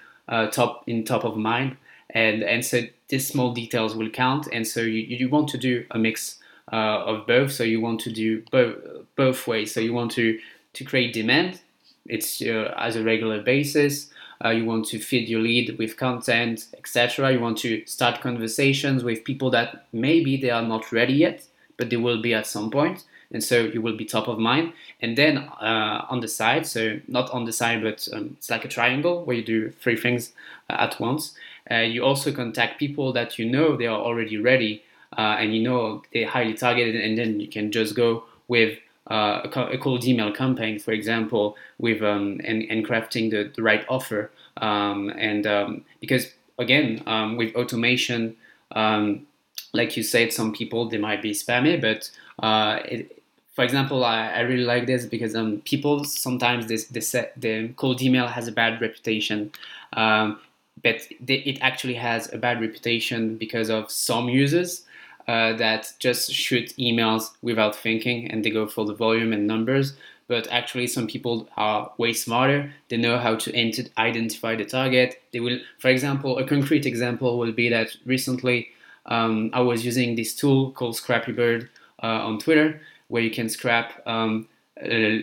top 0.51 0.83
in 0.88 1.03
top 1.03 1.25
of 1.25 1.36
mind 1.36 1.75
and 2.12 2.44
and 2.44 2.66
so 2.66 2.82
these 3.08 3.28
small 3.28 3.54
details 3.54 3.96
will 3.96 4.10
count 4.10 4.48
and 4.51 4.68
so 4.68 4.82
you, 4.82 5.01
you 5.18 5.30
want 5.30 5.48
to 5.50 5.58
do 5.58 5.86
a 5.92 5.98
mix 5.98 6.38
uh, 6.72 7.04
of 7.06 7.25
both 7.25 7.51
so 7.51 7.63
you 7.63 7.82
want 7.82 8.00
to 8.01 8.12
do 8.12 8.44
both 8.51 8.75
both 9.20 9.48
ways. 9.48 9.74
So 9.74 9.80
you 9.82 9.94
want 9.94 10.12
to 10.13 10.39
to 10.74 10.84
create 10.86 11.13
demand. 11.13 11.60
It's 12.06 12.42
uh, 12.42 12.74
as 12.78 12.96
a 12.96 13.04
regular 13.04 13.42
basis. 13.42 14.10
Uh, 14.44 14.51
you 14.51 14.63
want 14.63 14.86
to 14.86 14.98
feed 15.00 15.28
your 15.28 15.42
lead 15.42 15.78
with 15.78 15.98
content, 15.98 16.68
etc. 16.78 17.34
You 17.34 17.42
want 17.42 17.58
to 17.60 17.86
start 17.86 18.22
conversations 18.22 19.04
with 19.04 19.25
people 19.25 19.50
that 19.51 19.88
maybe 19.92 20.38
they 20.38 20.50
are 20.50 20.68
not 20.74 20.94
ready 20.94 21.13
yet, 21.13 21.44
but 21.78 21.89
they 21.89 21.98
will 21.98 22.22
be 22.22 22.34
at 22.34 22.48
some 22.48 22.72
point 22.72 23.04
and 23.32 23.44
so 23.44 23.60
you 23.60 23.82
will 23.82 23.96
be 23.96 24.06
top 24.06 24.28
of 24.28 24.39
mind. 24.39 24.74
And 25.01 25.18
then 25.18 25.38
uh, 25.38 26.06
on 26.10 26.20
the 26.20 26.28
side, 26.28 26.66
so 26.66 27.00
not 27.08 27.30
on 27.32 27.46
the 27.46 27.51
side, 27.51 27.84
but 27.84 28.08
um, 28.13 28.36
it's 28.38 28.50
like 28.50 28.66
a 28.66 28.68
triangle 28.68 29.24
where 29.24 29.36
you 29.36 29.44
do 29.44 29.70
three 29.70 29.96
things 29.96 30.34
uh, 30.70 30.78
at 30.80 31.00
once. 31.00 31.36
Uh, 31.71 31.77
you 31.77 32.03
also 32.03 32.31
contact 32.31 32.79
people 32.79 33.13
that 33.13 33.38
you 33.38 33.45
know 33.45 33.75
they 33.75 33.88
are 33.88 33.99
already 33.99 34.38
ready 34.38 34.83
uh, 35.17 35.38
and 35.39 35.55
you 35.55 35.61
know 35.61 36.01
they're 36.13 36.27
highly 36.27 36.53
targeted, 36.53 36.95
and 36.95 37.17
then 37.17 37.39
you 37.39 37.47
can 37.47 37.71
just 37.71 37.95
go 37.95 38.23
with 38.47 38.77
uh, 39.09 39.41
a, 39.43 39.77
cold 39.77 40.05
email 40.05 40.31
campaign, 40.31 40.79
for 40.79 40.91
example, 40.91 41.57
with 41.79 42.01
um, 42.03 42.39
and, 42.43 42.63
and 42.69 42.85
crafting 42.85 43.31
the, 43.31 43.51
the 43.55 43.61
right 43.61 43.85
offer. 43.89 44.31
Um, 44.57 45.09
and 45.09 45.47
um, 45.47 45.83
because 45.99 46.31
again, 46.59 47.01
um, 47.07 47.38
with 47.38 47.55
automation, 47.55 48.35
um, 48.73 49.25
like 49.73 49.97
you 49.97 50.03
said, 50.03 50.31
some 50.31 50.53
people 50.53 50.89
they 50.89 50.97
might 50.97 51.21
be 51.21 51.31
spammy, 51.31 51.81
but 51.81 52.09
uh, 52.45 52.79
it, 52.85 53.23
for 53.53 53.63
example, 53.63 54.05
I, 54.05 54.29
I 54.29 54.39
really 54.41 54.63
like 54.63 54.85
this 54.85 55.05
because 55.05 55.35
um, 55.35 55.61
people 55.65 56.05
sometimes 56.05 56.67
this, 56.67 56.85
this 56.85 57.15
the 57.35 57.69
cold 57.75 58.01
email 58.01 58.27
has 58.27 58.47
a 58.47 58.51
bad 58.51 58.79
reputation, 58.79 59.51
um, 59.93 60.39
but 60.83 61.01
it 61.27 61.57
actually 61.62 61.95
has 61.95 62.31
a 62.33 62.38
bad 62.38 62.62
reputation 62.62 63.38
because 63.38 63.69
of 63.69 63.91
some 63.91 64.29
users 64.29 64.86
uh, 65.27 65.53
that 65.53 65.93
just 66.00 66.31
shoot 66.31 66.75
emails 66.77 67.31
without 67.41 67.75
thinking 67.75 68.29
and 68.31 68.43
they 68.43 68.50
go 68.50 68.67
for 68.67 68.86
the 68.86 68.93
volume 68.93 69.33
and 69.33 69.45
numbers. 69.45 69.93
But 70.27 70.48
actually, 70.51 70.86
some 70.88 71.07
people 71.07 71.50
are 71.57 71.91
way 71.98 72.13
smarter. 72.13 72.71
They 72.89 72.98
know 72.98 73.17
how 73.17 73.36
to 73.36 73.59
identify 73.98 74.55
the 74.55 74.65
target. 74.65 75.21
They 75.33 75.39
will, 75.39 75.59
for 75.79 75.88
example, 75.88 76.38
a 76.38 76.48
concrete 76.48 76.86
example 76.86 77.39
will 77.39 77.51
be 77.51 77.67
that 77.69 77.95
recently 78.05 78.69
um, 79.07 79.50
I 79.53 79.62
was 79.62 79.83
using 79.83 80.15
this 80.15 80.36
tool 80.36 80.71
called 80.71 80.95
Scrappy 80.95 81.31
Bird 81.31 81.69
uh, 82.03 82.27
on 82.27 82.38
Twitter 82.38 82.79
where 83.09 83.21
you 83.21 83.31
can 83.31 83.50
scrap 83.50 84.01
um, 84.07 84.48
uh, 84.81 85.17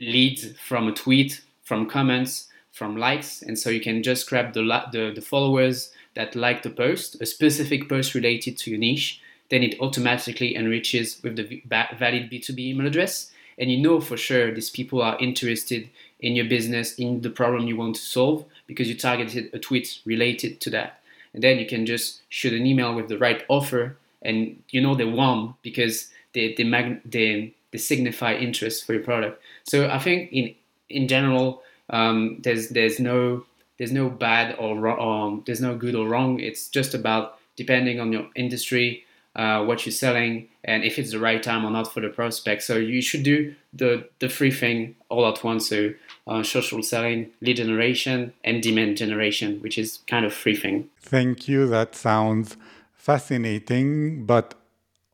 leads 0.00 0.52
from 0.58 0.88
a 0.88 0.92
tweet, 0.92 1.42
from 1.62 1.88
comments, 1.88 2.48
from 2.76 2.94
likes, 2.94 3.40
and 3.40 3.58
so 3.58 3.70
you 3.70 3.80
can 3.80 4.02
just 4.02 4.28
grab 4.28 4.52
the, 4.52 4.60
the, 4.92 5.10
the 5.14 5.22
followers 5.22 5.94
that 6.12 6.36
like 6.36 6.62
the 6.62 6.68
post, 6.68 7.16
a 7.22 7.24
specific 7.24 7.88
post 7.88 8.14
related 8.14 8.58
to 8.58 8.70
your 8.70 8.78
niche. 8.78 9.18
Then 9.48 9.62
it 9.62 9.80
automatically 9.80 10.54
enriches 10.54 11.18
with 11.22 11.36
the 11.36 11.62
valid 11.66 12.30
B2B 12.30 12.58
email 12.58 12.86
address, 12.86 13.32
and 13.58 13.70
you 13.70 13.78
know 13.78 13.98
for 13.98 14.18
sure 14.18 14.52
these 14.52 14.68
people 14.68 15.00
are 15.00 15.16
interested 15.18 15.88
in 16.20 16.36
your 16.36 16.44
business, 16.44 16.94
in 16.96 17.22
the 17.22 17.30
problem 17.30 17.66
you 17.66 17.78
want 17.78 17.96
to 17.96 18.02
solve, 18.02 18.44
because 18.66 18.90
you 18.90 18.94
targeted 18.94 19.54
a 19.54 19.58
tweet 19.58 20.00
related 20.04 20.60
to 20.60 20.68
that. 20.70 21.00
And 21.32 21.42
then 21.42 21.58
you 21.58 21.64
can 21.64 21.86
just 21.86 22.20
shoot 22.28 22.52
an 22.52 22.66
email 22.66 22.94
with 22.94 23.08
the 23.08 23.16
right 23.16 23.42
offer, 23.48 23.96
and 24.20 24.62
you 24.68 24.82
know 24.82 24.94
they 24.94 25.06
won 25.06 25.54
because 25.62 26.10
they 26.34 26.52
they, 26.52 26.64
mag- 26.64 27.00
they, 27.10 27.54
they 27.70 27.78
signify 27.78 28.34
interest 28.34 28.84
for 28.84 28.92
your 28.92 29.02
product. 29.02 29.40
So 29.64 29.88
I 29.88 29.98
think 29.98 30.30
in 30.30 30.54
in 30.90 31.08
general, 31.08 31.62
um, 31.90 32.38
there's 32.42 32.68
there's 32.70 32.98
no 32.98 33.44
there's 33.78 33.92
no 33.92 34.08
bad 34.08 34.56
or 34.58 34.88
um, 34.98 35.42
there's 35.46 35.60
no 35.60 35.76
good 35.76 35.94
or 35.94 36.08
wrong. 36.08 36.40
It's 36.40 36.68
just 36.68 36.94
about 36.94 37.38
depending 37.56 38.00
on 38.00 38.12
your 38.12 38.26
industry, 38.34 39.04
uh, 39.34 39.64
what 39.64 39.84
you're 39.84 39.92
selling, 39.92 40.48
and 40.64 40.82
if 40.84 40.98
it's 40.98 41.12
the 41.12 41.18
right 41.18 41.42
time 41.42 41.64
or 41.64 41.70
not 41.70 41.92
for 41.92 42.00
the 42.00 42.08
prospect. 42.08 42.62
So 42.62 42.76
you 42.76 43.02
should 43.02 43.22
do 43.22 43.54
the 43.72 44.08
the 44.18 44.28
free 44.28 44.50
thing 44.50 44.96
all 45.08 45.26
at 45.26 45.42
once. 45.44 45.68
So 45.68 45.92
uh, 46.26 46.42
social 46.42 46.82
selling, 46.82 47.30
lead 47.40 47.56
generation, 47.56 48.32
and 48.44 48.62
demand 48.62 48.96
generation, 48.96 49.60
which 49.60 49.78
is 49.78 50.00
kind 50.06 50.24
of 50.24 50.32
free 50.32 50.56
thing. 50.56 50.88
Thank 51.00 51.48
you. 51.48 51.68
That 51.68 51.94
sounds 51.94 52.56
fascinating, 52.94 54.26
but 54.26 54.54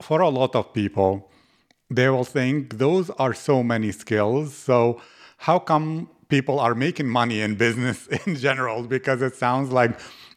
for 0.00 0.21
a 0.21 0.31
lot 0.31 0.57
of 0.57 0.73
people, 0.73 1.31
they 1.91 2.09
will 2.09 2.25
think 2.25 2.79
those 2.79 3.11
are 3.11 3.35
so 3.35 3.62
many 3.62 3.93
skills. 3.93 4.55
So, 4.55 5.00
how 5.38 5.59
come 5.59 6.09
people 6.32 6.58
are 6.58 6.74
making 6.74 7.08
money 7.20 7.42
in 7.42 7.54
business 7.66 7.98
in 8.26 8.36
general? 8.36 8.78
Because 8.96 9.20
it 9.28 9.34
sounds 9.34 9.70
like 9.70 9.92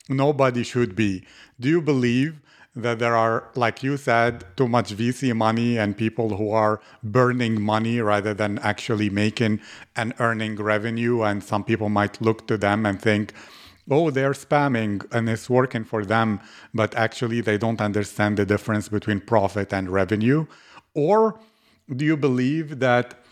nobody 0.09 0.63
should 0.71 0.93
be. 0.93 1.23
Do 1.61 1.69
you 1.69 1.81
believe 1.81 2.31
that 2.75 2.99
there 2.99 3.15
are, 3.15 3.37
like 3.55 3.81
you 3.81 3.95
said, 3.95 4.43
too 4.57 4.67
much 4.67 4.93
VC 4.99 5.33
money 5.33 5.77
and 5.77 5.97
people 6.05 6.35
who 6.35 6.51
are 6.51 6.81
burning 7.01 7.61
money 7.61 8.01
rather 8.01 8.33
than 8.33 8.59
actually 8.59 9.09
making 9.09 9.61
and 9.95 10.13
earning 10.19 10.55
revenue? 10.57 11.21
And 11.21 11.41
some 11.41 11.63
people 11.63 11.87
might 11.87 12.21
look 12.21 12.45
to 12.49 12.57
them 12.57 12.85
and 12.85 13.01
think, 13.01 13.31
oh, 13.89 14.09
they're 14.09 14.39
spamming 14.45 14.93
and 15.13 15.29
it's 15.29 15.49
working 15.49 15.85
for 15.85 16.03
them, 16.03 16.41
but 16.73 16.93
actually 16.95 17.39
they 17.39 17.57
don't 17.57 17.79
understand 17.79 18.35
the 18.35 18.45
difference 18.45 18.89
between 18.89 19.21
profit 19.21 19.71
and 19.71 19.89
revenue? 19.89 20.45
Or 20.93 21.39
do 21.95 22.03
you 22.03 22.17
believe 22.17 22.79
that 22.79 23.24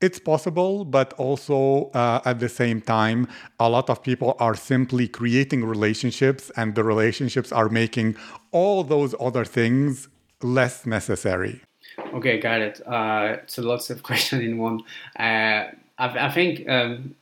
it's 0.00 0.18
possible, 0.18 0.84
but 0.84 1.12
also 1.14 1.90
uh, 1.94 2.20
at 2.24 2.38
the 2.38 2.48
same 2.48 2.80
time, 2.80 3.28
a 3.58 3.68
lot 3.68 3.88
of 3.88 4.02
people 4.02 4.36
are 4.38 4.54
simply 4.54 5.08
creating 5.08 5.64
relationships 5.64 6.50
and 6.56 6.74
the 6.74 6.84
relationships 6.84 7.52
are 7.52 7.68
making 7.68 8.16
all 8.52 8.84
those 8.84 9.14
other 9.20 9.44
things 9.44 10.08
less 10.42 10.86
necessary? 10.86 11.60
Okay, 12.12 12.38
got 12.38 12.60
it. 12.60 12.86
Uh, 12.86 13.38
so 13.46 13.62
lots 13.62 13.90
of 13.90 14.02
questions 14.08 14.42
in 14.42 14.58
one. 14.58 14.80
Uh, 15.18 15.70
I, 15.98 16.26
I, 16.26 16.30
think 16.30 16.68
um, 16.68 17.14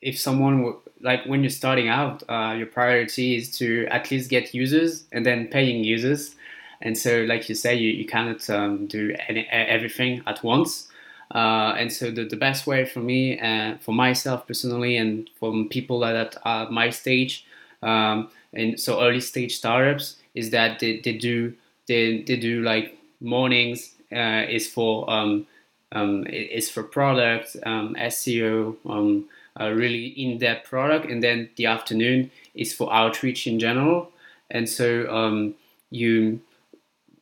if 0.00 0.18
someone 0.18 0.74
like 1.00 1.24
when 1.26 1.42
you're 1.42 1.50
starting 1.50 1.88
out, 1.88 2.22
uh, 2.28 2.54
your 2.56 2.66
priority 2.66 3.36
is 3.36 3.50
to 3.58 3.86
at 3.90 4.10
least 4.10 4.30
get 4.30 4.54
users 4.54 5.04
and 5.12 5.24
then 5.24 5.48
paying 5.48 5.84
users. 5.84 6.34
And 6.82 6.96
so, 6.96 7.22
like 7.22 7.48
you 7.48 7.54
say, 7.54 7.74
you, 7.74 7.90
you 7.90 8.04
cannot 8.04 8.48
um, 8.50 8.86
do 8.86 9.14
any, 9.28 9.46
everything 9.48 10.22
at 10.26 10.42
once. 10.42 10.85
Uh, 11.34 11.74
and 11.76 11.92
so, 11.92 12.10
the, 12.10 12.24
the 12.24 12.36
best 12.36 12.66
way 12.66 12.84
for 12.84 13.00
me, 13.00 13.38
uh, 13.40 13.76
for 13.78 13.92
myself 13.92 14.46
personally, 14.46 14.96
and 14.96 15.28
from 15.38 15.68
people 15.68 16.00
that 16.00 16.36
are 16.44 16.70
my 16.70 16.90
stage, 16.90 17.44
um, 17.82 18.28
and 18.52 18.78
so 18.78 19.02
early 19.02 19.20
stage 19.20 19.56
startups, 19.56 20.16
is 20.34 20.50
that 20.50 20.78
they, 20.78 21.00
they 21.00 21.12
do 21.12 21.54
they, 21.86 22.22
they 22.22 22.36
do 22.36 22.62
like 22.62 22.96
mornings 23.20 23.94
uh, 24.12 24.44
is 24.48 24.68
for 24.68 25.08
um, 25.10 25.46
um, 25.92 26.26
is 26.26 26.70
for 26.70 26.82
product 26.82 27.56
um, 27.64 27.94
SEO 27.98 28.76
um, 28.86 29.24
really 29.58 30.06
in-depth 30.06 30.68
product, 30.68 31.10
and 31.10 31.22
then 31.22 31.48
the 31.56 31.66
afternoon 31.66 32.30
is 32.54 32.72
for 32.72 32.92
outreach 32.92 33.46
in 33.46 33.58
general. 33.58 34.10
And 34.50 34.68
so 34.68 35.08
um, 35.12 35.54
you, 35.90 36.40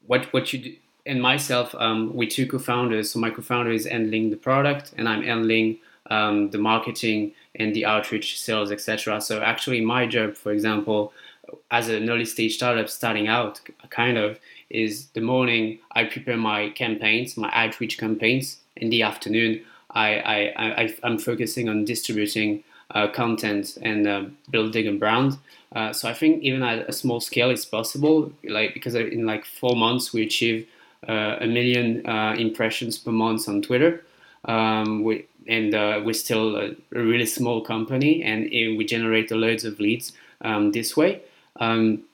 what 0.06 0.32
what 0.32 0.52
you 0.52 0.58
do, 0.58 0.76
and 1.06 1.20
myself, 1.20 1.74
um, 1.74 2.14
we 2.14 2.26
two 2.26 2.46
co-founders. 2.46 3.10
So 3.10 3.18
my 3.18 3.30
co-founder 3.30 3.70
is 3.70 3.86
handling 3.86 4.30
the 4.30 4.36
product, 4.36 4.92
and 4.96 5.08
I'm 5.08 5.22
handling 5.22 5.78
um, 6.10 6.50
the 6.50 6.58
marketing 6.58 7.32
and 7.54 7.74
the 7.74 7.84
outreach, 7.84 8.40
sales, 8.40 8.72
etc. 8.72 9.20
So 9.20 9.40
actually, 9.40 9.80
my 9.80 10.06
job, 10.06 10.34
for 10.34 10.52
example, 10.52 11.12
as 11.70 11.88
an 11.88 12.08
early 12.08 12.24
stage 12.24 12.56
startup 12.56 12.88
starting 12.88 13.28
out, 13.28 13.60
kind 13.90 14.18
of 14.18 14.38
is 14.70 15.06
the 15.08 15.20
morning 15.20 15.78
I 15.92 16.04
prepare 16.04 16.36
my 16.36 16.70
campaigns, 16.70 17.36
my 17.36 17.50
outreach 17.52 17.98
campaigns. 17.98 18.58
In 18.76 18.90
the 18.90 19.02
afternoon, 19.02 19.62
I, 19.90 20.16
I, 20.16 20.74
I, 20.82 20.94
am 21.04 21.16
focusing 21.16 21.68
on 21.68 21.84
distributing 21.84 22.64
uh, 22.90 23.06
content 23.06 23.78
and 23.80 24.06
uh, 24.08 24.24
building 24.50 24.88
a 24.88 24.92
brand. 24.92 25.38
Uh, 25.70 25.92
so 25.92 26.08
I 26.08 26.14
think 26.14 26.42
even 26.42 26.64
at 26.64 26.88
a 26.88 26.92
small 26.92 27.20
scale, 27.20 27.50
it's 27.50 27.64
possible. 27.64 28.32
Like 28.42 28.74
because 28.74 28.96
in 28.96 29.26
like 29.26 29.44
four 29.44 29.76
months, 29.76 30.12
we 30.12 30.22
achieve 30.22 30.66
a 31.12 31.46
million 31.46 32.06
uh, 32.06 32.34
impressions 32.38 32.98
per 32.98 33.10
month 33.10 33.48
on 33.48 33.62
Twitter. 33.62 34.04
Um, 34.44 35.04
we, 35.04 35.26
and 35.46 35.74
uh, 35.74 36.00
we're 36.04 36.14
still 36.14 36.56
a, 36.56 36.70
a, 36.94 37.02
really 37.02 37.26
small 37.26 37.62
company, 37.62 38.22
and 38.22 38.44
it, 38.52 38.76
we 38.76 38.84
generate 38.84 39.30
loads 39.30 39.64
of 39.64 39.80
leads 39.80 40.12
um, 40.42 40.72
this 40.72 40.96
way. 40.96 41.22
Um, 41.60 42.04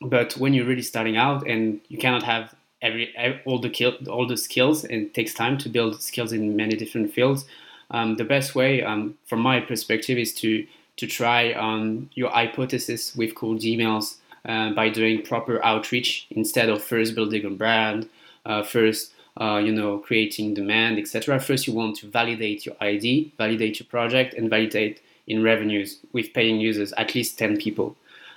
but 0.00 0.36
when 0.36 0.54
you're 0.54 0.66
really 0.66 0.82
starting 0.82 1.16
out, 1.16 1.46
and 1.46 1.80
you 1.88 1.98
cannot 1.98 2.22
have 2.22 2.54
every, 2.82 3.14
every 3.16 3.40
all 3.44 3.58
the 3.58 3.70
kill, 3.70 3.94
all 4.08 4.26
the 4.26 4.36
skills 4.36 4.84
and 4.84 5.06
it 5.06 5.14
takes 5.14 5.34
time 5.34 5.58
to 5.58 5.68
build 5.68 6.00
skills 6.02 6.32
in 6.32 6.56
many 6.56 6.76
different 6.76 7.12
fields. 7.12 7.44
Um, 7.90 8.16
the 8.16 8.24
best 8.24 8.54
way, 8.54 8.82
um, 8.82 9.16
from 9.26 9.40
my 9.40 9.60
perspective, 9.60 10.18
is 10.18 10.34
to 10.34 10.66
to 10.96 11.06
try 11.06 11.52
on 11.52 12.10
your 12.14 12.30
hypothesis 12.30 13.14
with 13.14 13.34
cold 13.34 13.60
emails 13.60 14.16
uh, 14.44 14.70
by 14.72 14.88
doing 14.88 15.22
proper 15.22 15.64
outreach 15.64 16.26
instead 16.30 16.68
of 16.68 16.82
first 16.82 17.14
building 17.14 17.44
a 17.44 17.50
brand, 17.50 18.08
uh, 18.48 18.62
first 18.64 19.12
uh, 19.40 19.60
you 19.64 19.72
know 19.72 19.98
creating 19.98 20.54
demand, 20.54 20.98
etc. 20.98 21.38
First, 21.38 21.66
you 21.66 21.72
want 21.72 21.96
to 21.98 22.06
validate 22.06 22.66
your 22.66 22.74
ID, 22.80 23.32
validate 23.38 23.78
your 23.78 23.86
project, 23.86 24.34
and 24.34 24.50
validate 24.50 25.00
in 25.28 25.42
revenues 25.42 25.98
with 26.12 26.32
paying 26.32 26.58
users, 26.58 26.92
at 26.94 27.14
least 27.14 27.38
ten 27.38 27.56
people. 27.56 27.96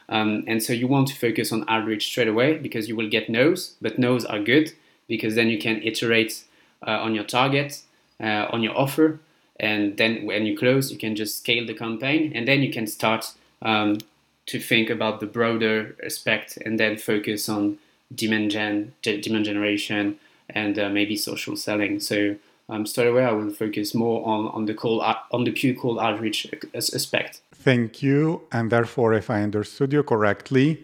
Um, 0.09 0.43
and 0.45 0.61
so 0.61 0.73
you 0.73 0.87
want 0.87 1.07
to 1.07 1.15
focus 1.15 1.51
on 1.51 1.63
outreach 1.67 2.05
straight 2.05 2.27
away 2.27 2.57
because 2.57 2.89
you 2.89 2.95
will 2.97 3.09
get 3.09 3.29
no's, 3.29 3.75
but 3.81 3.97
no's 3.97 4.25
are 4.25 4.39
good 4.39 4.73
because 5.07 5.35
then 5.35 5.47
you 5.47 5.57
can 5.57 5.81
iterate 5.83 6.43
uh, 6.85 6.99
on 6.99 7.15
your 7.15 7.23
target 7.23 7.81
uh, 8.21 8.47
on 8.51 8.61
your 8.61 8.77
offer. 8.77 9.19
And 9.59 9.97
then 9.97 10.25
when 10.25 10.45
you 10.45 10.57
close, 10.57 10.91
you 10.91 10.97
can 10.97 11.15
just 11.15 11.37
scale 11.37 11.65
the 11.65 11.73
campaign, 11.73 12.31
and 12.33 12.47
then 12.47 12.61
you 12.61 12.71
can 12.71 12.87
start 12.87 13.33
um, 13.61 13.99
to 14.47 14.59
think 14.59 14.89
about 14.89 15.19
the 15.19 15.27
broader 15.27 15.95
aspect, 16.03 16.57
and 16.65 16.79
then 16.79 16.97
focus 16.97 17.47
on 17.47 17.77
demand 18.13 18.51
gen, 18.51 18.93
demand 19.01 19.45
generation, 19.45 20.17
and 20.49 20.77
uh, 20.77 20.89
maybe 20.89 21.15
social 21.15 21.55
selling. 21.55 21.99
So 21.99 22.35
um, 22.69 22.85
straight 22.85 23.07
away, 23.07 23.25
I 23.25 23.31
will 23.31 23.51
focus 23.51 23.93
more 23.93 24.25
on, 24.25 24.47
on 24.49 24.65
the 24.65 24.73
call 24.73 25.01
on 25.01 25.43
the 25.43 25.51
pure 25.51 25.75
cold 25.75 25.99
outreach 25.99 26.47
aspect. 26.73 27.41
Thank 27.53 28.01
you. 28.01 28.41
And 28.51 28.71
therefore, 28.71 29.13
if 29.13 29.29
I 29.29 29.43
understood 29.43 29.93
you 29.93 30.03
correctly, 30.03 30.83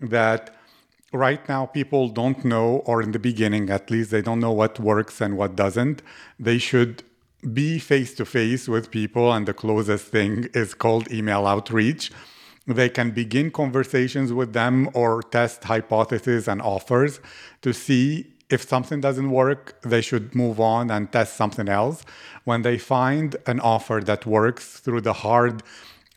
that 0.00 0.54
right 1.12 1.46
now 1.48 1.66
people 1.66 2.08
don't 2.08 2.44
know, 2.44 2.82
or 2.86 3.02
in 3.02 3.12
the 3.12 3.18
beginning 3.18 3.70
at 3.70 3.90
least, 3.90 4.10
they 4.10 4.22
don't 4.22 4.40
know 4.40 4.52
what 4.52 4.80
works 4.80 5.20
and 5.20 5.36
what 5.36 5.54
doesn't. 5.54 6.02
They 6.38 6.58
should 6.58 7.02
be 7.52 7.78
face 7.78 8.14
to 8.14 8.24
face 8.24 8.68
with 8.68 8.90
people, 8.90 9.32
and 9.32 9.46
the 9.46 9.54
closest 9.54 10.06
thing 10.06 10.48
is 10.54 10.74
called 10.74 11.10
email 11.12 11.46
outreach. 11.46 12.10
They 12.68 12.90
can 12.90 13.12
begin 13.12 13.50
conversations 13.50 14.30
with 14.32 14.52
them 14.52 14.90
or 14.92 15.22
test 15.22 15.64
hypotheses 15.64 16.46
and 16.46 16.60
offers 16.60 17.18
to 17.62 17.72
see 17.72 18.34
if 18.50 18.62
something 18.62 19.00
doesn't 19.00 19.30
work, 19.30 19.80
they 19.82 20.00
should 20.00 20.34
move 20.34 20.60
on 20.60 20.90
and 20.90 21.10
test 21.10 21.34
something 21.34 21.68
else. 21.68 22.04
When 22.44 22.62
they 22.62 22.78
find 22.78 23.36
an 23.46 23.60
offer 23.60 24.00
that 24.04 24.26
works 24.26 24.80
through 24.80 25.02
the 25.02 25.12
hard 25.12 25.62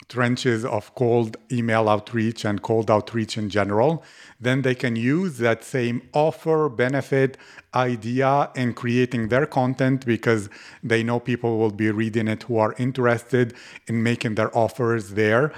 trenches 0.08 0.65
of 0.65 0.93
cold 0.96 1.38
email 1.51 1.88
outreach 1.88 2.43
and 2.43 2.62
cold 2.62 2.91
outreach 2.91 3.38
in 3.38 3.50
general, 3.50 4.03
then 4.39 4.62
they 4.62 4.75
can 4.75 4.96
use 4.96 5.38
that 5.38 5.63
same 5.63 6.01
offer 6.13 6.67
benefit 6.67 7.38
idea 7.74 8.50
in 8.55 8.74
creating 8.74 9.29
their 9.29 9.46
content 9.46 10.05
because 10.05 10.50
they 10.84 11.01
know 11.01 11.20
people 11.20 11.58
will 11.58 11.72
be 11.72 11.89
reading 11.91 12.27
it 12.27 12.43
who 12.43 12.58
are 12.58 12.75
interested 12.77 13.53
in 13.88 14.03
making 14.03 14.36
their 14.36 14.55
offers 14.58 15.12
there, 15.12 15.53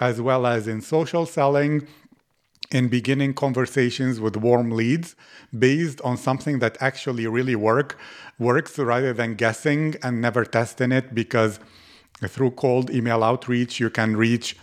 as 0.00 0.20
well 0.20 0.46
as 0.46 0.68
in 0.68 0.80
social 0.80 1.26
selling 1.26 1.86
in 2.70 2.88
beginning 2.88 3.32
conversations 3.32 4.20
with 4.20 4.36
warm 4.36 4.70
leads 4.70 5.16
based 5.58 6.00
on 6.02 6.16
something 6.16 6.58
that 6.58 6.76
actually 6.80 7.26
really 7.26 7.56
work 7.56 7.98
works 8.38 8.78
rather 8.78 9.12
than 9.12 9.34
guessing 9.34 9.94
and 10.02 10.20
never 10.20 10.44
testing 10.44 10.92
it 10.92 11.14
because 11.14 11.58
through 12.26 12.50
cold 12.50 12.90
email 12.90 13.24
outreach 13.24 13.80
you 13.80 13.88
can 13.88 14.16
reach 14.16 14.56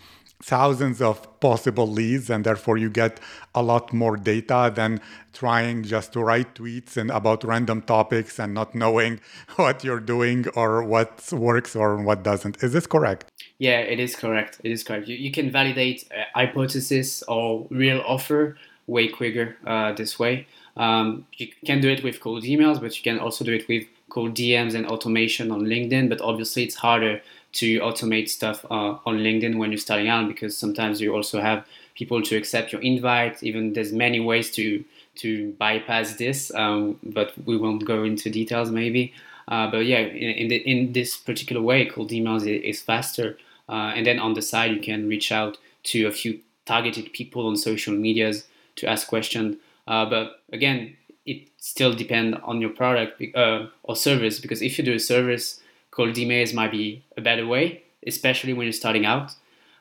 thousands 0.44 1.01
of 1.01 1.39
possible 1.39 1.88
leads 1.88 2.30
and 2.30 2.44
therefore 2.44 2.77
you 2.77 2.89
get 2.89 3.20
a 3.54 3.63
lot 3.63 3.94
more 3.94 4.18
data 4.18 4.72
than 4.74 5.00
trying 5.34 5.84
just 5.84 6.13
to 6.13 6.20
write 6.20 6.56
tweets 6.56 6.98
and 6.98 7.10
about 7.10 7.44
random 7.44 7.82
topics 7.82 8.38
and 8.39 8.54
not 8.54 8.75
knowing 8.75 9.20
what 9.56 9.84
you're 9.84 10.00
doing 10.00 10.48
or 10.56 10.84
what 10.84 11.32
works 11.32 11.75
or 11.75 11.98
what 12.01 12.24
doesn't. 12.24 12.62
Is 12.63 12.74
this 12.74 12.88
correct? 12.88 13.32
Yeah 13.58 13.80
it 13.80 14.00
is 14.00 14.15
correct. 14.15 14.60
It 14.63 14.72
is 14.72 14.84
correct. 14.84 15.08
You, 15.08 15.15
you 15.15 15.32
can 15.32 15.51
validate 15.51 16.08
a 16.12 16.25
hypothesis 16.38 17.24
or 17.27 17.68
real 17.70 18.01
offer 18.06 18.58
way 18.88 19.08
quicker 19.08 19.56
uh, 19.65 19.94
this 19.94 20.20
way. 20.20 20.48
Um, 20.77 21.25
you 21.38 21.48
can 21.65 21.80
do 21.80 21.89
it 21.89 22.04
with 22.04 22.20
cold 22.20 22.44
emails 22.44 22.82
but 22.82 22.98
you 22.98 23.04
can 23.04 23.20
also 23.20 23.46
do 23.46 23.54
it 23.54 23.68
with 23.70 23.86
cold 24.10 24.36
dms 24.36 24.75
and 24.75 24.86
automation 24.86 25.50
on 25.50 25.62
linkedin 25.62 26.10
but 26.10 26.22
obviously 26.22 26.63
it's 26.63 26.75
harder 26.75 27.22
to 27.56 27.80
automate 27.80 28.30
stuff 28.30 28.66
uh, 28.70 28.98
on 29.06 29.18
LinkedIn 29.20 29.58
when 29.58 29.72
you're 29.72 29.78
starting 29.78 30.10
out 30.10 30.28
because 30.28 30.58
sometimes 30.58 31.02
you 31.02 31.16
also 31.16 31.42
have 31.42 31.66
people 31.96 32.22
to 32.22 32.36
accept 32.36 32.72
your 32.72 32.82
invite. 32.82 33.42
Even 33.42 33.74
there's 33.74 33.92
many 33.92 34.20
ways 34.20 34.52
to 34.52 34.84
to 35.16 35.54
bypass 35.54 36.16
this, 36.16 36.54
um, 36.56 37.00
but 37.02 37.32
we 37.46 37.56
won't 37.56 37.86
go 37.86 38.04
into 38.04 38.30
details 38.30 38.70
maybe. 38.70 39.14
Uh, 39.48 39.70
but 39.72 39.86
yeah, 39.86 40.00
in, 40.00 40.32
in, 40.32 40.48
the, 40.50 40.58
in, 40.58 40.92
this 40.92 41.16
particular 41.16 41.62
way, 41.62 41.86
cold 41.86 42.10
emails 42.10 42.46
is, 42.46 42.82
faster. 42.82 43.38
Uh, 43.70 43.94
and 43.96 44.06
then 44.06 44.20
on 44.20 44.34
the 44.34 44.42
side, 44.42 44.72
you 44.72 44.82
can 44.82 45.08
reach 45.08 45.32
out 45.32 45.58
to 45.84 46.06
a 46.06 46.12
few 46.12 46.40
targeted 46.66 47.14
people 47.14 47.48
on 47.48 47.56
social 47.56 47.94
medias 47.94 48.48
to 48.75 48.90
ask 48.90 49.08
questions. 49.08 49.56
Uh, 49.88 50.06
but 50.06 50.42
again, 50.51 50.98
it 51.25 51.48
still 51.58 51.94
depends 51.94 52.38
on 52.44 52.60
your 52.60 52.72
product 52.72 53.22
uh, 53.36 53.68
or 53.84 53.96
service 53.96 54.40
because 54.40 54.62
if 54.62 54.77
you 54.77 54.84
do 54.84 54.94
a 54.94 55.00
service 55.00 55.62
cold 55.96 56.16
emails 56.16 56.53
might 56.53 56.72
be 56.72 57.03
a 57.18 57.22
better 57.22 57.48
way, 57.48 57.84
especially 58.05 58.53
when 58.53 58.66
you're 58.66 58.74
starting 58.74 59.05
out. 59.05 59.34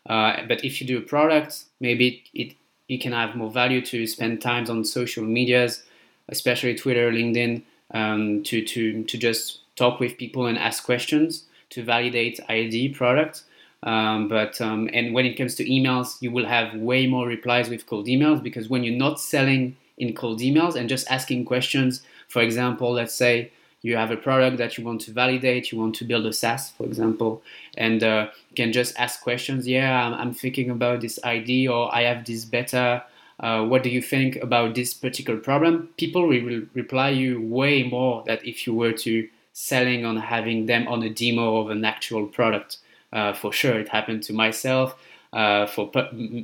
Uh, 0.06 0.42
but 0.46 0.64
if 0.64 0.80
you 0.80 0.86
do 0.86 0.98
a 0.98 1.00
product, 1.00 1.64
maybe 1.80 2.22
it, 2.34 2.54
you 2.88 2.98
can 2.98 3.12
have 3.12 3.34
more 3.34 3.50
value 3.50 3.84
to 3.84 4.06
spend 4.06 4.40
times 4.40 4.70
on 4.70 4.84
social 4.84 5.24
medias, 5.24 5.82
especially 6.28 6.74
Twitter, 6.74 7.10
LinkedIn, 7.10 7.62
um, 7.92 8.42
to, 8.44 8.64
to, 8.64 9.02
to 9.04 9.18
just 9.18 9.60
talk 9.76 10.00
with 10.00 10.16
people 10.16 10.46
and 10.46 10.58
ask 10.58 10.84
questions 10.84 11.44
to 11.70 11.82
validate 11.82 12.38
ID 12.48 12.90
product. 12.90 13.42
Um, 13.82 14.28
but 14.28 14.60
um, 14.60 14.88
and 14.94 15.12
when 15.12 15.26
it 15.26 15.34
comes 15.34 15.54
to 15.56 15.64
emails, 15.64 16.16
you 16.22 16.30
will 16.30 16.46
have 16.46 16.74
way 16.74 17.06
more 17.06 17.26
replies 17.26 17.68
with 17.68 17.86
cold 17.86 18.06
emails 18.06 18.42
because 18.42 18.68
when 18.68 18.82
you're 18.82 18.96
not 18.96 19.20
selling 19.20 19.76
in 19.98 20.14
cold 20.14 20.40
emails 20.40 20.74
and 20.74 20.88
just 20.88 21.10
asking 21.10 21.44
questions, 21.44 22.02
for 22.28 22.40
example, 22.40 22.92
let's 22.92 23.14
say 23.14 23.52
you 23.84 23.98
have 23.98 24.10
a 24.10 24.16
product 24.16 24.56
that 24.56 24.78
you 24.78 24.84
want 24.84 25.02
to 25.02 25.12
validate, 25.12 25.70
you 25.70 25.78
want 25.78 25.94
to 25.96 26.04
build 26.06 26.24
a 26.24 26.32
SaaS, 26.32 26.70
for 26.70 26.84
example, 26.84 27.42
and 27.76 28.02
uh, 28.02 28.28
you 28.48 28.56
can 28.56 28.72
just 28.72 28.98
ask 28.98 29.20
questions. 29.20 29.68
Yeah, 29.68 30.06
I'm, 30.06 30.14
I'm, 30.14 30.32
thinking 30.32 30.70
about 30.70 31.02
this 31.02 31.18
idea, 31.22 31.70
or 31.70 31.94
I 31.94 32.04
have 32.04 32.24
this 32.24 32.46
beta. 32.46 33.04
Uh, 33.38 33.62
what 33.66 33.82
do 33.82 33.90
you 33.90 34.00
think 34.00 34.36
about 34.36 34.74
this 34.74 34.94
particular 34.94 35.38
problem? 35.38 35.90
People 35.98 36.26
will 36.26 36.62
reply 36.72 37.10
you 37.10 37.42
way 37.42 37.82
more 37.82 38.24
than 38.26 38.38
if 38.42 38.66
you 38.66 38.72
were 38.72 38.92
to 38.92 39.28
selling 39.52 40.06
on 40.06 40.16
having 40.16 40.64
them 40.64 40.88
on 40.88 41.02
a 41.02 41.10
demo 41.10 41.58
of 41.58 41.68
an 41.68 41.84
actual 41.84 42.26
product. 42.26 42.78
Uh, 43.12 43.34
for 43.34 43.52
sure, 43.52 43.78
it 43.78 43.88
happened 43.88 44.22
to 44.22 44.32
myself. 44.32 44.96
Uh, 45.34 45.66
for 45.66 45.90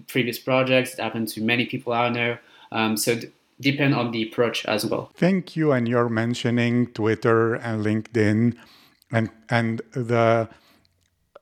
previous 0.08 0.38
projects, 0.38 0.92
it 0.92 1.00
happened 1.00 1.28
to 1.28 1.40
many 1.40 1.64
people 1.64 1.92
out 1.92 2.12
there. 2.12 2.40
Um, 2.70 2.96
so 2.96 3.14
th- 3.14 3.32
depend 3.60 3.94
on 3.94 4.10
the 4.10 4.22
approach 4.22 4.64
as 4.66 4.84
well. 4.86 5.10
Thank 5.14 5.56
you. 5.56 5.72
And 5.72 5.86
you're 5.86 6.08
mentioning 6.08 6.86
Twitter 6.88 7.54
and 7.54 7.84
LinkedIn 7.84 8.56
and 9.12 9.30
and 9.48 9.82
the 9.92 10.48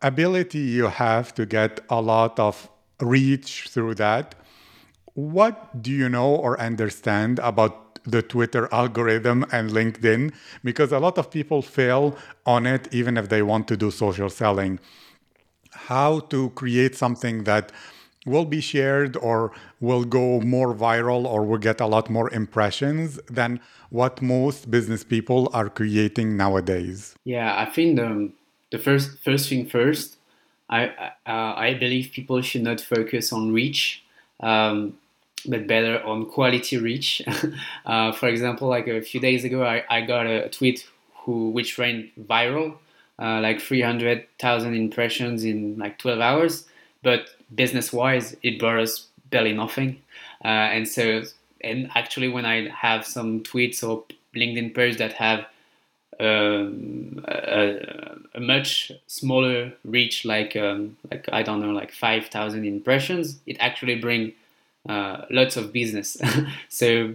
ability 0.03 0.59
you 0.59 0.87
have 0.87 1.35
to 1.35 1.47
get 1.47 1.81
a 1.89 2.01
lot 2.01 2.39
of 2.39 2.69
reach 3.01 3.69
through 3.69 3.95
that. 3.97 4.35
What 5.15 5.83
do 5.83 5.91
you 5.91 6.09
know 6.09 6.35
or 6.35 6.61
understand 6.61 7.41
about 7.41 7.99
the 8.05 8.23
Twitter 8.23 8.69
algorithm 8.73 9.45
and 9.51 9.71
LinkedIn? 9.71 10.33
Because 10.63 10.93
a 10.93 11.01
lot 11.01 11.19
of 11.19 11.31
people 11.31 11.63
fail 11.63 12.17
on 12.47 12.67
it 12.67 12.89
even 12.93 13.17
if 13.17 13.29
they 13.29 13.43
want 13.43 13.67
to 13.69 13.77
do 13.77 13.91
social 13.91 14.31
selling. 14.31 14.79
How 15.73 16.21
to 16.31 16.51
create 16.51 16.95
something 16.95 17.45
that 17.45 17.73
will 18.29 18.45
be 18.45 18.61
shared 18.61 19.17
or 19.17 19.53
will 19.81 20.05
go 20.05 20.41
more 20.41 20.75
viral 20.75 21.25
or 21.25 21.45
will 21.45 21.59
get 21.59 21.81
a 21.81 21.87
lot 21.87 22.11
more 22.11 22.33
impressions 22.33 23.19
than 23.29 23.61
what 23.91 24.21
most 24.23 24.71
business 24.71 25.05
people 25.05 25.51
are 25.53 25.69
creating 25.69 26.37
nowadays? 26.37 27.15
Yeah, 27.25 27.59
I 27.59 27.67
think 27.67 27.97
the, 27.97 28.31
the 28.71 28.79
first 28.79 29.19
first 29.25 29.49
thing 29.49 29.67
first, 29.67 30.17
I 30.69 30.89
uh, 31.27 31.55
I 31.67 31.75
believe 31.75 32.13
people 32.13 32.41
should 32.43 32.63
not 32.63 32.81
focus 32.81 33.33
on 33.33 33.53
reach, 33.53 34.05
um, 34.41 34.99
but 35.47 35.67
better 35.67 36.03
on 36.05 36.27
quality 36.27 36.77
reach. 36.77 37.23
uh, 37.87 38.13
for 38.13 38.29
example, 38.29 38.69
like 38.69 38.87
a 38.87 39.01
few 39.01 39.21
days 39.21 39.45
ago, 39.45 39.65
I, 39.65 39.85
I 39.89 40.03
got 40.03 40.27
a 40.27 40.49
tweet 40.49 40.87
who 41.25 41.51
which 41.51 41.79
went 41.79 42.11
viral, 42.27 42.77
uh, 43.19 43.41
like 43.41 43.61
300,000 43.61 44.75
impressions 44.75 45.45
in 45.45 45.79
like 45.79 45.99
12 45.99 46.21
hours, 46.21 46.67
but 47.03 47.29
business 47.55 47.93
wise, 47.93 48.37
it 48.43 48.59
brought 48.59 48.79
us 48.79 49.07
barely 49.31 49.53
nothing. 49.53 50.01
Uh, 50.45 50.49
and 50.49 50.89
so, 50.89 51.23
and 51.61 51.91
actually, 51.95 52.29
when 52.29 52.45
I 52.45 52.69
have 52.69 53.07
some 53.07 53.43
tweets 53.43 53.87
or 53.87 54.05
LinkedIn 54.35 54.75
posts 54.75 54.99
that 54.99 55.15
have 55.15 55.47
um, 56.21 57.25
a, 57.27 58.17
a, 58.35 58.41
much 58.41 58.93
smaller 59.07 59.73
reach, 59.85 60.25
like 60.25 60.57
um, 60.57 60.97
like 61.11 61.29
I 61.33 61.43
don't 61.43 61.61
know, 61.61 61.71
like 61.71 61.93
five 61.93 62.27
thousand 62.27 62.65
impressions, 62.65 63.39
it 63.47 63.57
actually 63.61 63.97
bring 63.97 64.33
uh, 64.89 65.25
lots 65.31 65.57
of 65.57 65.73
business. 65.73 66.17
so 66.69 67.15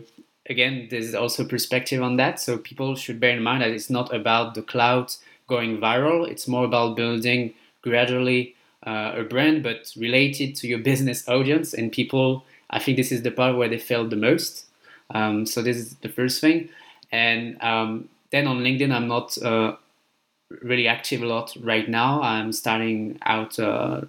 again, 0.49 0.87
there's 0.89 1.13
also 1.15 1.45
perspective 1.45 2.01
on 2.01 2.17
that. 2.17 2.39
So 2.39 2.57
people 2.57 2.95
should 2.95 3.19
bear 3.19 3.35
in 3.35 3.43
mind 3.43 3.61
that 3.61 3.71
it's 3.71 3.89
not 3.89 4.13
about 4.13 4.55
the 4.55 4.61
cloud 4.61 5.13
going 5.47 5.79
viral. 5.79 6.27
It's 6.27 6.47
more 6.47 6.65
about 6.65 6.95
building 6.95 7.53
gradually 7.81 8.55
uh, 8.85 9.13
a 9.17 9.23
brand, 9.23 9.63
but 9.63 9.91
related 9.97 10.55
to 10.57 10.67
your 10.67 10.79
business 10.79 11.27
audience. 11.27 11.73
And 11.73 11.91
people, 11.91 12.45
I 12.69 12.79
think 12.79 12.97
this 12.97 13.11
is 13.11 13.23
the 13.23 13.31
part 13.31 13.55
where 13.55 13.69
they 13.69 13.79
fail 13.79 14.07
the 14.07 14.15
most. 14.15 14.65
Um, 15.13 15.45
so 15.45 15.61
this 15.61 15.77
is 15.77 15.95
the 16.01 16.09
first 16.09 16.41
thing. 16.41 16.69
And 17.11 17.61
um, 17.61 18.09
then 18.31 18.47
on 18.47 18.59
LinkedIn, 18.59 18.91
I'm 18.91 19.07
not 19.07 19.37
uh, 19.41 19.75
really 20.61 20.87
active 20.87 21.21
a 21.21 21.25
lot 21.25 21.55
right 21.61 21.87
now. 21.87 22.21
I'm 22.21 22.51
starting 22.51 23.19
out 23.25 23.59
uh, 23.59 24.01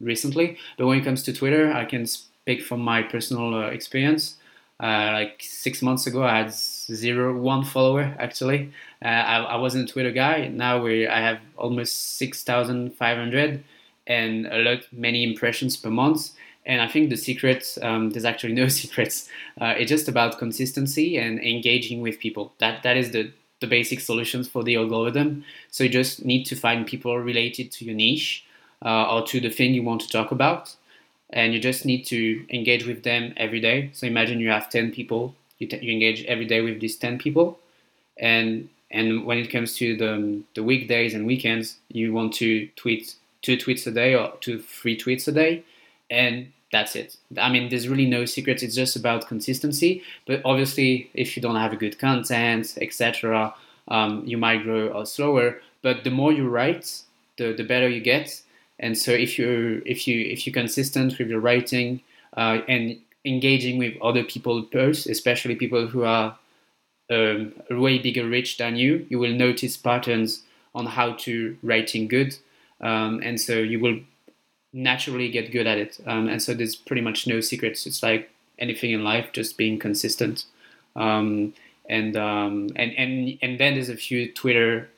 recently. 0.00 0.58
But 0.76 0.86
when 0.86 0.98
it 0.98 1.04
comes 1.04 1.22
to 1.24 1.32
Twitter, 1.32 1.72
I 1.72 1.84
can 1.84 2.06
speak 2.06 2.62
from 2.62 2.80
my 2.80 3.02
personal 3.02 3.54
uh, 3.54 3.66
experience. 3.68 4.36
Uh, 4.80 5.10
like 5.12 5.40
six 5.40 5.80
months 5.80 6.08
ago, 6.08 6.24
I 6.24 6.38
had 6.38 6.52
zero 6.52 7.38
one 7.38 7.64
follower 7.64 8.16
actually. 8.18 8.72
Uh, 9.04 9.08
I, 9.08 9.36
I 9.38 9.56
wasn't 9.56 9.88
a 9.88 9.92
Twitter 9.92 10.10
guy. 10.10 10.48
Now 10.48 10.82
we 10.82 11.06
I 11.06 11.20
have 11.20 11.38
almost 11.56 12.16
six 12.18 12.42
thousand 12.42 12.94
five 12.96 13.16
hundred 13.16 13.62
and 14.06 14.46
a 14.46 14.58
lot 14.58 14.80
many 14.92 15.22
impressions 15.22 15.76
per 15.76 15.90
month. 15.90 16.30
And 16.64 16.80
I 16.80 16.88
think 16.88 17.10
the 17.10 17.16
secret 17.16 17.76
um, 17.82 18.10
there's 18.10 18.24
actually 18.24 18.54
no 18.54 18.68
secrets. 18.82 19.28
Uh, 19.60 19.74
it's 19.76 19.90
just 19.90 20.08
about 20.08 20.38
consistency 20.38 21.16
and 21.16 21.40
engaging 21.40 22.00
with 22.00 22.18
people. 22.18 22.52
That 22.58 22.82
that 22.82 22.96
is 22.96 23.10
the 23.12 23.32
the 23.60 23.66
basic 23.68 24.00
solutions 24.00 24.48
for 24.48 24.64
the 24.64 24.76
algorithm. 24.76 25.44
So 25.70 25.84
you 25.84 25.90
just 25.90 26.24
need 26.24 26.44
to 26.46 26.56
find 26.56 26.84
people 26.84 27.16
related 27.18 27.70
to 27.72 27.84
your 27.84 27.94
niche 27.94 28.44
uh, 28.84 29.14
or 29.14 29.24
to 29.28 29.40
the 29.40 29.50
thing 29.50 29.72
you 29.72 29.84
want 29.84 30.00
to 30.00 30.08
talk 30.08 30.32
about 30.32 30.74
and 31.32 31.54
you 31.54 31.60
just 31.60 31.84
need 31.86 32.04
to 32.06 32.44
engage 32.54 32.86
with 32.86 33.02
them 33.02 33.32
every 33.36 33.60
day. 33.60 33.90
So 33.94 34.06
imagine 34.06 34.40
you 34.40 34.50
have 34.50 34.68
10 34.68 34.92
people, 34.92 35.34
you, 35.58 35.66
t- 35.66 35.78
you 35.80 35.92
engage 35.92 36.24
every 36.24 36.44
day 36.44 36.60
with 36.60 36.80
these 36.80 36.96
10 36.96 37.18
people, 37.18 37.58
and 38.18 38.68
and 38.90 39.24
when 39.24 39.38
it 39.38 39.50
comes 39.50 39.74
to 39.76 39.96
the, 39.96 40.42
the 40.54 40.62
weekdays 40.62 41.14
and 41.14 41.26
weekends, 41.26 41.78
you 41.88 42.12
want 42.12 42.34
to 42.34 42.68
tweet 42.76 43.14
two 43.42 43.56
tweets 43.56 43.86
a 43.86 43.90
day 43.90 44.14
or 44.14 44.34
two 44.40 44.60
three 44.60 44.96
tweets 44.96 45.28
a 45.28 45.32
day, 45.32 45.64
and 46.10 46.52
that's 46.72 46.96
it. 46.96 47.16
I 47.38 47.50
mean, 47.50 47.68
there's 47.68 47.88
really 47.88 48.06
no 48.06 48.24
secrets. 48.24 48.62
It's 48.62 48.74
just 48.74 48.96
about 48.96 49.28
consistency. 49.28 50.02
But 50.26 50.40
obviously, 50.44 51.10
if 51.12 51.36
you 51.36 51.42
don't 51.42 51.56
have 51.56 51.72
a 51.72 51.76
good 51.76 51.98
content, 51.98 52.78
etc., 52.80 53.54
um, 53.88 54.22
you 54.24 54.38
might 54.38 54.62
grow 54.62 55.04
slower. 55.04 55.60
But 55.82 56.04
the 56.04 56.10
more 56.10 56.32
you 56.32 56.48
write, 56.48 57.02
the 57.36 57.52
the 57.52 57.64
better 57.64 57.88
you 57.88 58.00
get 58.00 58.42
and 58.82 58.98
so 58.98 59.12
if 59.12 59.38
you 59.38 59.80
if 59.86 60.06
you 60.08 60.20
if 60.20 60.44
you're 60.44 60.52
consistent 60.52 61.18
with 61.18 61.28
your 61.28 61.40
writing 61.40 62.02
uh, 62.36 62.58
and 62.68 62.98
engaging 63.24 63.78
with 63.78 63.94
other 64.02 64.24
people 64.24 64.64
posts, 64.64 65.06
especially 65.06 65.54
people 65.54 65.86
who 65.86 66.02
are 66.02 66.36
um, 67.10 67.52
way 67.70 67.98
bigger 67.98 68.26
reach 68.26 68.58
than 68.58 68.74
you, 68.74 69.06
you 69.08 69.18
will 69.20 69.32
notice 69.32 69.76
patterns 69.76 70.42
on 70.74 70.86
how 70.86 71.12
to 71.12 71.56
writing 71.62 72.08
good, 72.08 72.36
um, 72.82 73.20
and 73.22 73.40
so 73.40 73.54
you 73.54 73.80
will 73.80 73.98
naturally 74.72 75.30
get 75.30 75.52
good 75.52 75.66
at 75.66 75.78
it. 75.78 76.00
Um, 76.06 76.28
and 76.28 76.42
so 76.42 76.54
there's 76.54 76.74
pretty 76.74 77.02
much 77.02 77.26
no 77.26 77.40
secrets. 77.40 77.86
It's 77.86 78.02
like 78.02 78.30
anything 78.58 78.90
in 78.90 79.04
life, 79.04 79.32
just 79.32 79.56
being 79.56 79.78
consistent. 79.78 80.46
Um, 80.96 81.54
and 81.88 82.16
um, 82.16 82.70
and 82.76 82.92
and 82.96 83.38
and 83.42 83.58
then 83.58 83.74
there's 83.74 83.88
a 83.88 83.96
few 83.96 84.32
Twitter, 84.32 84.88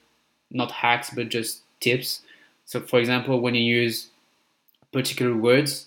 not 0.51 0.70
hacks, 0.70 1.11
but 1.11 1.29
just 1.29 1.62
tips 1.81 2.20
so, 2.64 2.81
for 2.81 2.99
example, 2.99 3.40
when 3.40 3.55
you 3.55 3.62
use 3.62 4.09
particular 4.92 5.37
words, 5.37 5.87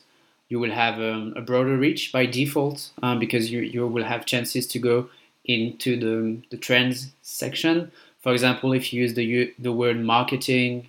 you 0.50 0.60
will 0.60 0.72
have 0.72 0.96
um, 0.96 1.34
a 1.36 1.42
broader 1.42 1.76
reach 1.76 2.12
by 2.12 2.26
default 2.26 2.92
um, 3.02 3.20
because 3.20 3.52
you, 3.52 3.62
you 3.62 3.88
will 3.88 4.04
have 4.04 4.26
chances 4.26 4.68
to 4.68 4.80
go 4.80 5.10
into 5.46 6.00
the, 6.00 6.42
the 6.50 6.58
trends 6.58 7.12
section. 7.22 7.92
For 8.22 8.32
example, 8.32 8.74
if 8.74 8.94
you 8.94 9.02
use 9.02 9.14
the, 9.16 9.54
the 9.58 9.72
word 9.72 10.00
marketing 10.00 10.88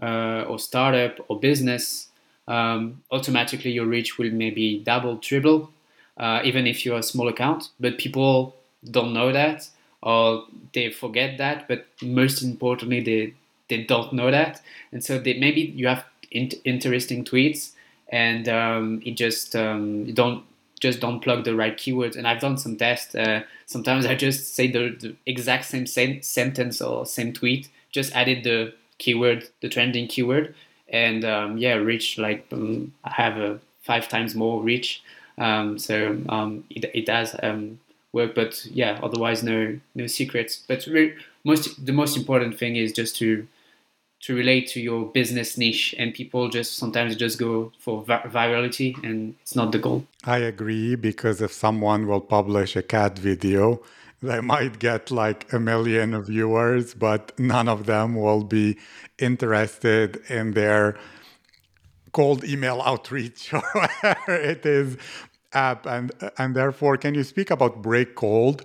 uh, 0.00 0.44
or 0.48 0.58
startup 0.58 1.24
or 1.28 1.38
business, 1.38 2.08
um, 2.48 3.02
automatically 3.10 3.70
your 3.70 3.86
reach 3.86 4.18
will 4.18 4.30
maybe 4.30 4.78
double, 4.78 5.18
triple, 5.18 5.70
uh, 6.16 6.40
even 6.44 6.66
if 6.66 6.84
you're 6.84 6.98
a 6.98 7.02
small 7.02 7.28
account. 7.28 7.68
But 7.78 7.98
people 7.98 8.56
don't 8.90 9.12
know 9.12 9.32
that 9.32 9.68
or 10.02 10.44
they 10.72 10.90
forget 10.90 11.38
that. 11.38 11.68
But 11.68 11.86
most 12.02 12.42
importantly, 12.42 13.00
they, 13.00 13.34
they 13.68 13.84
don't 13.84 14.12
know 14.12 14.30
that, 14.30 14.60
and 14.92 15.02
so 15.04 15.18
they, 15.18 15.34
maybe 15.38 15.60
you 15.60 15.86
have 15.88 16.04
in- 16.30 16.50
interesting 16.64 17.24
tweets, 17.24 17.72
and 18.08 18.48
um, 18.48 19.02
it 19.04 19.12
just 19.12 19.54
um, 19.54 20.04
you 20.06 20.12
don't 20.12 20.44
just 20.80 21.00
don't 21.00 21.20
plug 21.20 21.44
the 21.44 21.54
right 21.54 21.76
keywords. 21.76 22.16
And 22.16 22.26
I've 22.26 22.40
done 22.40 22.56
some 22.56 22.76
tests. 22.76 23.14
Uh, 23.14 23.42
sometimes 23.66 24.06
I 24.12 24.14
just 24.14 24.54
say 24.54 24.70
the, 24.70 24.96
the 24.98 25.14
exact 25.26 25.66
same 25.66 25.86
sen- 25.86 26.22
sentence 26.22 26.80
or 26.80 27.04
same 27.06 27.32
tweet, 27.32 27.68
just 27.90 28.12
added 28.14 28.44
the 28.44 28.74
keyword, 29.00 29.48
the 29.60 29.68
trending 29.68 30.06
keyword, 30.06 30.54
and 30.88 31.24
um, 31.24 31.58
yeah, 31.58 31.74
reach 31.74 32.18
like 32.18 32.46
um, 32.52 32.92
I 33.02 33.10
have 33.10 33.36
a 33.36 33.58
five 33.82 34.08
times 34.08 34.36
more 34.36 34.62
reach. 34.62 35.02
Um, 35.38 35.78
so 35.78 36.22
um, 36.28 36.64
it, 36.70 36.84
it 36.94 37.06
does 37.06 37.34
um, 37.42 37.80
work, 38.12 38.34
but 38.36 38.64
yeah, 38.66 39.00
otherwise 39.02 39.42
no 39.42 39.80
no 39.96 40.06
secrets. 40.06 40.62
But 40.68 40.86
re- 40.86 41.14
most 41.44 41.84
the 41.84 41.92
most 41.92 42.16
important 42.16 42.58
thing 42.58 42.76
is 42.76 42.92
just 42.92 43.16
to 43.16 43.48
to 44.20 44.34
relate 44.34 44.68
to 44.68 44.80
your 44.80 45.06
business 45.06 45.56
niche 45.56 45.94
and 45.98 46.12
people 46.12 46.48
just 46.48 46.76
sometimes 46.76 47.16
just 47.16 47.38
go 47.38 47.72
for 47.78 48.04
virality 48.04 48.94
and 49.02 49.34
it's 49.40 49.56
not 49.56 49.72
the 49.72 49.78
goal 49.78 50.04
i 50.24 50.36
agree 50.36 50.94
because 50.94 51.40
if 51.40 51.52
someone 51.52 52.06
will 52.06 52.20
publish 52.20 52.76
a 52.76 52.82
cat 52.82 53.18
video 53.18 53.80
they 54.22 54.40
might 54.40 54.78
get 54.78 55.10
like 55.10 55.52
a 55.52 55.58
million 55.58 56.20
viewers 56.22 56.94
but 56.94 57.38
none 57.38 57.68
of 57.68 57.86
them 57.86 58.14
will 58.14 58.44
be 58.44 58.76
interested 59.18 60.16
in 60.28 60.52
their 60.52 60.96
cold 62.12 62.44
email 62.44 62.82
outreach 62.84 63.52
or 63.52 63.62
whatever 63.72 64.34
it 64.34 64.64
is 64.66 64.96
app. 65.52 65.86
And 65.86 66.12
and 66.38 66.54
therefore 66.54 66.96
can 66.96 67.14
you 67.14 67.24
speak 67.24 67.50
about 67.50 67.82
Breakcold 67.82 68.64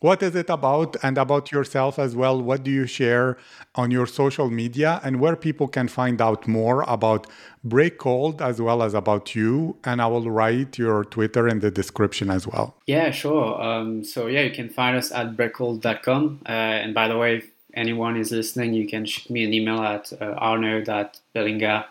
what 0.00 0.22
is 0.22 0.34
it 0.34 0.48
about 0.48 0.96
and 1.02 1.18
about 1.18 1.52
yourself 1.52 1.98
as 1.98 2.16
well? 2.16 2.40
What 2.40 2.64
do 2.64 2.70
you 2.70 2.86
share 2.86 3.36
on 3.74 3.90
your 3.90 4.06
social 4.06 4.50
media 4.50 5.00
and 5.04 5.20
where 5.20 5.36
people 5.36 5.68
can 5.68 5.88
find 5.88 6.20
out 6.20 6.48
more 6.48 6.82
about 6.88 7.26
Breakcold 7.66 8.40
as 8.40 8.62
well 8.62 8.82
as 8.82 8.94
about 8.94 9.34
you? 9.34 9.76
And 9.84 10.00
I 10.00 10.06
will 10.06 10.30
write 10.30 10.78
your 10.78 11.04
Twitter 11.04 11.46
in 11.46 11.60
the 11.60 11.70
description 11.70 12.30
as 12.30 12.46
well. 12.46 12.74
Yeah, 12.86 13.10
sure. 13.10 13.60
Um, 13.62 14.02
so, 14.02 14.26
yeah, 14.26 14.40
you 14.40 14.50
can 14.50 14.70
find 14.70 14.96
us 14.96 15.12
at 15.12 15.36
breakcold.com. 15.36 16.42
Uh, 16.46 16.50
and 16.50 16.94
by 16.94 17.06
the 17.06 17.18
way, 17.18 17.36
if 17.36 17.50
anyone 17.74 18.16
is 18.16 18.32
listening, 18.32 18.72
you 18.72 18.88
can 18.88 19.04
shoot 19.04 19.28
me 19.28 19.44
an 19.44 19.52
email 19.52 19.82
at 19.82 20.12
uh, 20.20 20.34
arnaud.belinga 20.38 21.84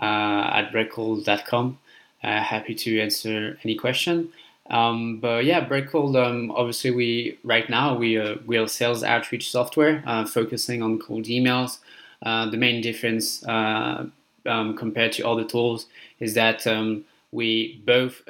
uh, 0.00 0.04
at 0.04 0.72
breakcold.com. 0.72 1.78
Uh, 2.22 2.42
happy 2.42 2.74
to 2.74 3.00
answer 3.00 3.58
any 3.64 3.74
question. 3.74 4.32
Um, 4.70 5.18
but 5.18 5.44
yeah, 5.44 5.66
Breakcold. 5.66 6.16
Um, 6.16 6.50
obviously, 6.52 6.92
we 6.92 7.38
right 7.42 7.68
now 7.68 7.96
we 7.96 8.18
uh, 8.18 8.36
we 8.46 8.56
are 8.56 8.68
sales 8.68 9.02
outreach 9.02 9.50
software 9.50 10.02
uh, 10.06 10.24
focusing 10.24 10.82
on 10.82 10.98
cold 10.98 11.24
emails. 11.24 11.78
Uh, 12.22 12.48
the 12.50 12.56
main 12.56 12.80
difference 12.80 13.44
uh, 13.46 14.06
um, 14.46 14.76
compared 14.76 15.12
to 15.12 15.26
other 15.26 15.44
tools 15.44 15.86
is 16.20 16.34
that 16.34 16.66
um, 16.66 17.04
we 17.32 17.82
both 17.84 18.22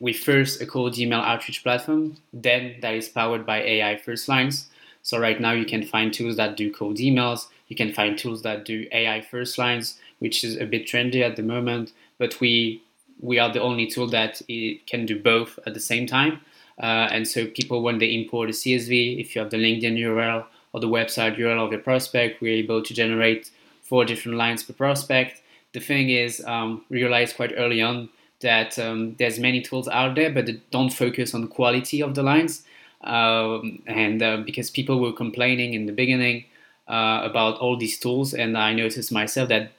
we 0.00 0.12
first 0.12 0.60
a 0.60 0.66
cold 0.66 0.98
email 0.98 1.20
outreach 1.20 1.62
platform, 1.62 2.16
then 2.32 2.76
that 2.80 2.94
is 2.94 3.08
powered 3.08 3.44
by 3.44 3.60
AI 3.60 3.96
first 3.96 4.28
lines. 4.28 4.68
So 5.02 5.18
right 5.18 5.40
now 5.40 5.52
you 5.52 5.66
can 5.66 5.82
find 5.82 6.12
tools 6.14 6.36
that 6.36 6.56
do 6.56 6.72
cold 6.72 6.96
emails. 6.96 7.46
You 7.68 7.76
can 7.76 7.92
find 7.92 8.18
tools 8.18 8.42
that 8.42 8.64
do 8.64 8.86
AI 8.92 9.20
first 9.20 9.58
lines, 9.58 9.98
which 10.18 10.44
is 10.44 10.56
a 10.56 10.64
bit 10.64 10.86
trendy 10.86 11.22
at 11.22 11.36
the 11.36 11.42
moment. 11.42 11.92
But 12.18 12.40
we 12.40 12.82
we 13.20 13.38
are 13.38 13.52
the 13.52 13.60
only 13.60 13.86
tool 13.86 14.08
that 14.08 14.42
it 14.48 14.86
can 14.86 15.06
do 15.06 15.18
both 15.20 15.58
at 15.66 15.74
the 15.74 15.80
same 15.80 16.06
time. 16.06 16.40
Uh, 16.78 17.08
and 17.10 17.26
so 17.28 17.46
people, 17.46 17.82
when 17.82 17.98
they 17.98 18.14
import 18.14 18.50
a 18.50 18.52
CSV, 18.52 19.20
if 19.20 19.34
you 19.34 19.40
have 19.40 19.50
the 19.50 19.56
LinkedIn 19.56 19.98
URL 19.98 20.44
or 20.72 20.80
the 20.80 20.88
website 20.88 21.38
URL 21.38 21.66
of 21.66 21.72
your 21.72 21.80
prospect, 21.80 22.40
we're 22.40 22.54
able 22.54 22.82
to 22.82 22.92
generate 22.92 23.50
four 23.82 24.04
different 24.04 24.38
lines 24.38 24.64
per 24.64 24.72
prospect. 24.72 25.40
The 25.72 25.80
thing 25.80 26.10
is, 26.10 26.44
um, 26.46 26.84
realized 26.90 27.36
quite 27.36 27.52
early 27.56 27.80
on 27.80 28.08
that 28.40 28.78
um, 28.78 29.14
there's 29.18 29.38
many 29.38 29.62
tools 29.62 29.88
out 29.88 30.16
there, 30.16 30.30
but 30.32 30.46
they 30.46 30.60
don't 30.70 30.92
focus 30.92 31.34
on 31.34 31.48
quality 31.48 32.02
of 32.02 32.14
the 32.14 32.22
lines. 32.22 32.64
Um, 33.02 33.82
and 33.86 34.22
uh, 34.22 34.38
because 34.38 34.70
people 34.70 35.00
were 35.00 35.12
complaining 35.12 35.74
in 35.74 35.86
the 35.86 35.92
beginning 35.92 36.46
uh, 36.88 37.20
about 37.22 37.58
all 37.58 37.76
these 37.76 37.98
tools, 37.98 38.34
and 38.34 38.56
I 38.56 38.72
noticed 38.72 39.12
myself 39.12 39.48
that 39.50 39.72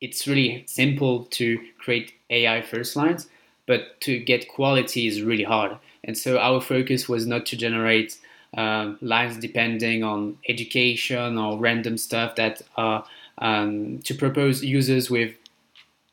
it's 0.00 0.26
really 0.26 0.64
simple 0.66 1.24
to 1.24 1.58
create 1.78 2.12
AI 2.30 2.62
first 2.62 2.96
lines, 2.96 3.28
but 3.66 4.00
to 4.02 4.18
get 4.18 4.48
quality 4.48 5.06
is 5.06 5.22
really 5.22 5.44
hard. 5.44 5.76
And 6.04 6.16
so 6.16 6.38
our 6.38 6.60
focus 6.60 7.08
was 7.08 7.26
not 7.26 7.46
to 7.46 7.56
generate 7.56 8.18
uh, 8.56 8.94
lines 9.00 9.36
depending 9.36 10.02
on 10.02 10.38
education 10.48 11.36
or 11.36 11.58
random 11.58 11.98
stuff 11.98 12.36
that 12.36 12.62
are 12.76 13.04
um, 13.38 13.98
to 14.04 14.14
propose 14.14 14.64
users 14.64 15.10
with 15.10 15.34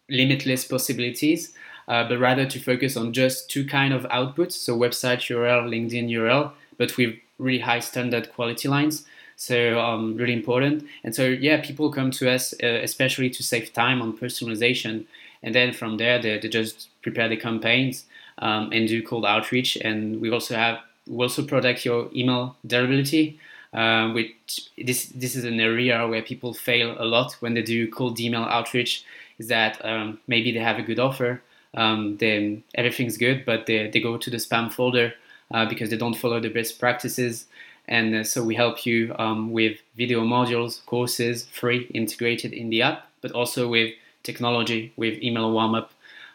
limitless 0.10 0.65
possibilities, 0.65 1.54
uh, 1.88 2.08
but 2.08 2.19
rather 2.19 2.45
to 2.45 2.60
focus 2.60 2.98
on 2.98 3.13
just 3.13 3.50
two 3.50 3.65
kind 3.65 3.93
of 3.93 4.04
outputs, 4.04 4.54
so 4.54 4.78
website 4.78 5.19
URL, 5.30 5.67
LinkedIn 5.67 6.10
URL, 6.10 6.52
but 6.78 6.95
with 6.98 7.15
really 7.39 7.60
high 7.60 7.80
standard 7.80 8.32
quality 8.34 8.67
lines. 8.67 9.06
So 9.36 9.80
um, 9.80 10.15
really 10.15 10.34
important. 10.34 10.86
And 11.04 11.13
so 11.13 11.26
yeah, 11.26 11.62
people 11.62 11.91
come 11.91 12.12
to 12.12 12.32
us 12.32 12.54
uh, 12.63 12.80
especially 12.84 13.30
to 13.32 13.43
save 13.43 13.74
time 13.74 14.02
on 14.02 14.17
personalization, 14.17 15.06
and 15.43 15.54
then 15.54 15.74
from 15.74 15.98
there 15.98 16.21
they, 16.21 16.39
they 16.39 16.48
just 16.48 16.89
prepare 17.02 17.28
the 17.30 17.38
campaigns 17.38 18.06
um, 18.39 18.71
and 18.71 18.88
do 18.88 19.04
cold 19.04 19.26
outreach. 19.26 19.76
And 19.78 20.21
we 20.21 20.32
also 20.32 20.56
have 20.56 20.80
we 21.08 21.24
also 21.24 21.45
protect 21.45 21.86
your 21.86 22.10
email 22.15 22.56
deliverability. 22.65 23.38
Uh, 23.74 24.13
which 24.13 24.69
this 24.78 25.08
this 25.08 25.36
is 25.36 25.43
an 25.43 25.60
area 25.60 26.08
where 26.08 26.21
people 26.21 26.54
fail 26.54 26.95
a 26.98 27.04
lot 27.04 27.34
when 27.41 27.56
they 27.56 27.62
do 27.62 27.91
cold 27.91 28.17
email 28.21 28.43
outreach. 28.43 29.04
Is 29.38 29.50
that 29.50 29.84
um, 29.84 30.17
maybe 30.28 30.54
they 30.54 30.60
have 30.60 30.80
a 30.80 30.82
good 30.82 30.98
offer, 30.98 31.41
um, 31.74 32.15
then 32.17 32.63
everything's 32.74 33.17
good, 33.17 33.45
but 33.45 33.65
they, 33.65 33.89
they 33.89 34.00
go 34.00 34.15
to 34.17 34.30
the 34.30 34.38
spam 34.38 34.71
folder 34.71 35.13
uh, 35.52 35.65
because 35.67 35.89
they 35.89 35.98
don't 35.98 36.15
follow 36.15 36.39
the 36.39 36.50
best 36.50 36.80
practices. 36.80 37.45
And 37.88 38.15
uh, 38.15 38.24
so 38.24 38.43
we 38.43 38.56
help 38.56 38.86
you 38.86 39.15
um, 39.19 39.52
with 39.52 39.80
video 39.95 40.21
modules, 40.21 40.86
courses, 40.86 41.45
free 41.45 41.88
integrated 41.93 42.54
in 42.54 42.69
the 42.69 42.82
app, 42.82 43.08
but 43.21 43.32
also 43.32 43.67
with 43.67 43.93
technology, 44.24 44.93
with 44.95 45.21
email 45.21 45.52
warm 45.52 45.76
up. 45.76 45.91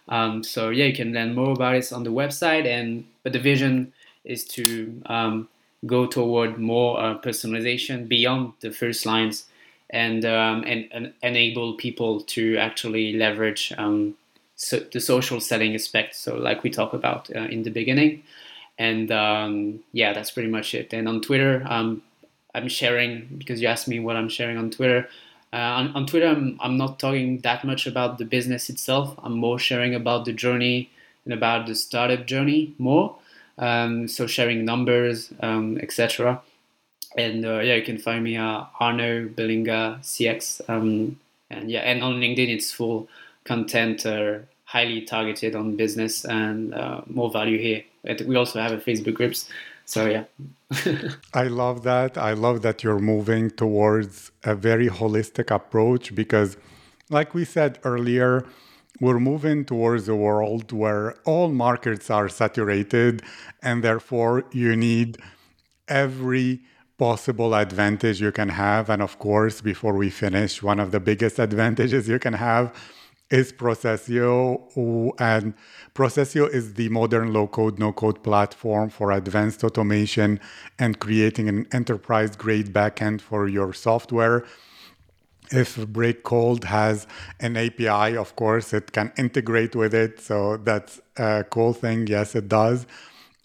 Um, 0.09 0.43
so 0.43 0.71
yeah, 0.71 0.87
you 0.87 0.95
can 0.95 1.13
learn 1.13 1.35
more 1.35 1.53
about 1.53 1.75
it 1.75 1.93
on 1.93 2.05
the 2.05 2.11
website. 2.11 2.67
And 2.67 3.05
but 3.23 3.33
the 3.33 3.41
vision 3.41 3.93
is 4.25 4.45
to 4.45 5.03
um, 5.07 5.49
go 5.87 6.07
toward 6.07 6.59
more 6.59 7.01
uh, 7.01 7.19
personalization 7.19 8.07
beyond 8.07 8.53
the 8.61 8.71
first 8.71 9.07
lines 9.07 9.47
and, 9.89 10.25
um, 10.25 10.63
and, 10.67 10.89
and 10.93 11.13
enable 11.23 11.75
people 11.75 12.21
to 12.21 12.57
actually 12.59 13.15
leverage 13.15 13.73
um, 13.79 14.15
so 14.61 14.79
the 14.93 15.01
social 15.01 15.41
selling 15.41 15.75
aspect. 15.75 16.15
So 16.15 16.37
like 16.37 16.63
we 16.63 16.71
talked 16.71 16.95
about 16.95 17.31
uh, 17.35 17.41
in 17.41 17.63
the 17.63 17.71
beginning, 17.71 18.23
and 18.81 19.13
um, 19.13 19.81
yeah, 19.93 20.15
that's 20.15 20.31
pretty 20.31 20.49
much 20.49 20.75
it. 20.75 20.95
And 20.95 21.07
on 21.07 21.21
Twitter, 21.21 21.63
um, 21.69 22.03
I'm 22.55 22.67
sharing 22.69 23.27
because 23.37 23.61
you 23.61 23.69
asked 23.69 23.87
me 23.87 24.01
what 24.01 24.17
I'm 24.17 24.31
sharing 24.31 24.57
on 24.57 24.71
Twitter. 24.71 25.07
Uh, 25.53 25.57
on, 25.57 25.93
on, 25.95 26.07
Twitter, 26.07 26.29
I'm, 26.29 26.59
I'm 26.63 26.79
not 26.79 26.99
talking 26.99 27.41
that 27.41 27.63
much 27.63 27.87
about 27.87 28.17
the 28.17 28.25
business 28.25 28.71
itself. 28.71 29.15
I'm 29.23 29.35
more 29.35 29.59
sharing 29.59 29.95
about 29.95 30.25
the 30.25 30.33
journey 30.33 30.89
and 31.27 31.35
about 31.35 31.67
the 31.67 31.75
startup 31.75 32.27
journey 32.27 32.75
more. 32.79 33.17
Um, 33.59 34.09
so 34.09 34.27
sharing 34.27 34.65
numbers, 34.65 35.31
um, 35.41 35.77
etc. 35.83 36.41
And 37.19 37.45
uh, 37.45 37.59
yeah, 37.59 37.75
you 37.75 37.83
can 37.83 37.99
find 37.99 38.25
me 38.25 38.37
at 38.37 38.67
Arnaud 38.81 39.35
Belinga 39.35 40.01
CX. 40.01 40.63
Um, 40.71 41.21
and 41.51 41.71
yeah, 41.71 41.81
and 41.81 42.03
on 42.03 42.15
LinkedIn, 42.15 42.49
it's 42.49 42.73
full 42.73 43.11
content, 43.45 44.07
uh, 44.07 44.39
highly 44.65 45.03
targeted 45.03 45.55
on 45.55 45.77
business 45.77 46.25
and 46.25 46.73
uh, 46.73 47.03
more 47.09 47.31
value 47.31 47.59
here. 47.59 47.83
We 48.05 48.37
also 48.37 48.61
have 48.61 48.73
a 48.73 48.79
Facebook 48.79 49.15
groups. 49.15 49.49
So 49.85 50.07
yeah. 50.07 50.25
I 51.35 51.49
love 51.49 51.83
that. 51.83 52.17
I 52.17 52.33
love 52.33 52.63
that 52.63 52.83
you're 52.83 53.01
moving 53.01 53.51
towards 53.51 54.31
a 54.45 54.55
very 54.55 54.89
holistic 54.89 55.51
approach 55.51 56.15
because, 56.15 56.57
like 57.11 57.35
we 57.35 57.45
said 57.45 57.79
earlier, 57.85 58.47
we're 59.01 59.19
moving 59.19 59.65
towards 59.65 60.09
a 60.09 60.15
world 60.15 60.73
where 60.73 61.15
all 61.25 61.49
markets 61.49 62.11
are 62.11 62.29
saturated 62.29 63.23
and 63.63 63.83
therefore 63.83 64.45
you 64.53 64.77
need 64.77 65.19
every 65.89 66.61
possible 66.99 67.55
advantage 67.55 68.21
you 68.21 68.31
can 68.31 68.51
have 68.51 68.91
and 68.91 69.01
of 69.01 69.19
course 69.19 69.63
before 69.63 69.95
we 69.95 70.11
finish 70.11 70.63
one 70.63 70.79
of 70.79 70.91
the 70.91 71.01
biggest 71.01 71.39
advantages 71.39 72.07
you 72.07 72.19
can 72.19 72.35
have 72.35 72.75
is 73.31 73.53
Procesio. 73.53 74.63
and 75.19 75.55
Procesio 75.95 76.49
is 76.49 76.75
the 76.75 76.89
modern 76.89 77.33
low 77.33 77.47
code 77.47 77.79
no 77.79 77.93
code 77.93 78.23
platform 78.23 78.91
for 78.91 79.13
advanced 79.13 79.63
automation 79.65 80.41
and 80.79 80.99
creating 80.99 81.49
an 81.49 81.67
enterprise 81.73 82.37
grade 82.37 82.73
backend 82.73 83.21
for 83.21 83.49
your 83.49 83.73
software 83.73 84.45
if 85.53 85.77
Breakcold 85.77 86.65
has 86.65 87.07
an 87.41 87.57
API, 87.57 88.17
of 88.17 88.37
course, 88.37 88.73
it 88.73 88.93
can 88.93 89.13
integrate 89.17 89.75
with 89.75 89.95
it. 89.95 90.21
So 90.21 90.57
that's 90.59 91.01
a 91.17 91.45
cool 91.51 91.73
thing. 91.73 92.07
Yes, 92.07 92.35
it 92.35 92.49
does. 92.49 92.87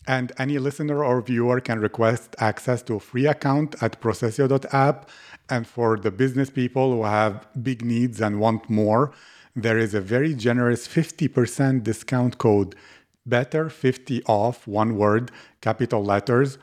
And 0.08 0.32
any 0.38 0.60
listener 0.60 1.04
or 1.04 1.22
viewer 1.22 1.60
can 1.60 1.80
request 1.80 2.36
access 2.38 2.84
to 2.84 2.96
a 2.96 3.00
free 3.00 3.26
account 3.26 3.82
at 3.82 4.00
procesio.app. 4.02 5.10
And 5.50 5.66
for 5.66 5.98
the 5.98 6.12
business 6.12 6.50
people 6.50 6.92
who 6.92 7.04
have 7.04 7.48
big 7.64 7.84
needs 7.84 8.22
and 8.22 8.40
want 8.40 8.70
more, 8.70 9.14
there 9.56 9.78
is 9.78 9.94
a 9.94 10.02
very 10.02 10.34
generous 10.34 10.88
50% 10.88 11.84
discount 11.84 12.38
code, 12.38 12.76
better 13.26 13.70
50 13.70 14.24
off, 14.26 14.68
one 14.68 14.98
word, 14.98 15.32
capital 15.62 16.04
letters 16.04 16.58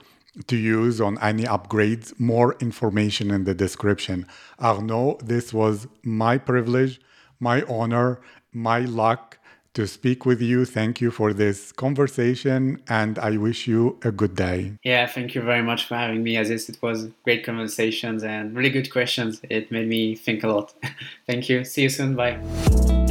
to 0.47 0.57
use 0.57 1.01
on 1.01 1.19
any 1.19 1.45
upgrades. 1.45 2.19
More 2.21 2.55
information 2.61 3.31
in 3.31 3.45
the 3.45 3.55
description. 3.55 4.27
Arnaud, 4.61 5.19
this 5.23 5.53
was 5.53 5.87
my 6.03 6.39
privilege, 6.39 7.01
my 7.41 7.63
honor, 7.63 8.21
my 8.53 8.81
luck 8.81 9.39
to 9.75 9.87
speak 9.87 10.27
with 10.27 10.41
you. 10.41 10.65
Thank 10.65 11.01
you 11.01 11.11
for 11.11 11.33
this 11.33 11.73
conversation 11.73 12.83
and 12.89 13.19
I 13.19 13.37
wish 13.37 13.67
you 13.67 13.99
a 14.03 14.13
good 14.13 14.35
day. 14.35 14.75
Yeah, 14.85 15.07
thank 15.07 15.35
you 15.35 15.43
very 15.43 15.63
much 15.63 15.87
for 15.87 15.97
having 15.97 16.23
me, 16.23 16.37
Aziz. 16.37 16.69
It 16.69 16.79
was 16.83 17.09
great 17.25 17.45
conversations 17.45 18.23
and 18.23 18.55
really 18.55 18.71
good 18.71 18.91
questions. 18.93 19.41
It 19.49 19.71
made 19.71 19.89
me 19.89 20.15
think 20.15 20.45
a 20.45 20.49
lot. 20.49 20.75
thank 21.27 21.49
you. 21.49 21.65
See 21.65 21.83
you 21.83 21.89
soon. 21.89 22.15
Bye. 22.15 23.02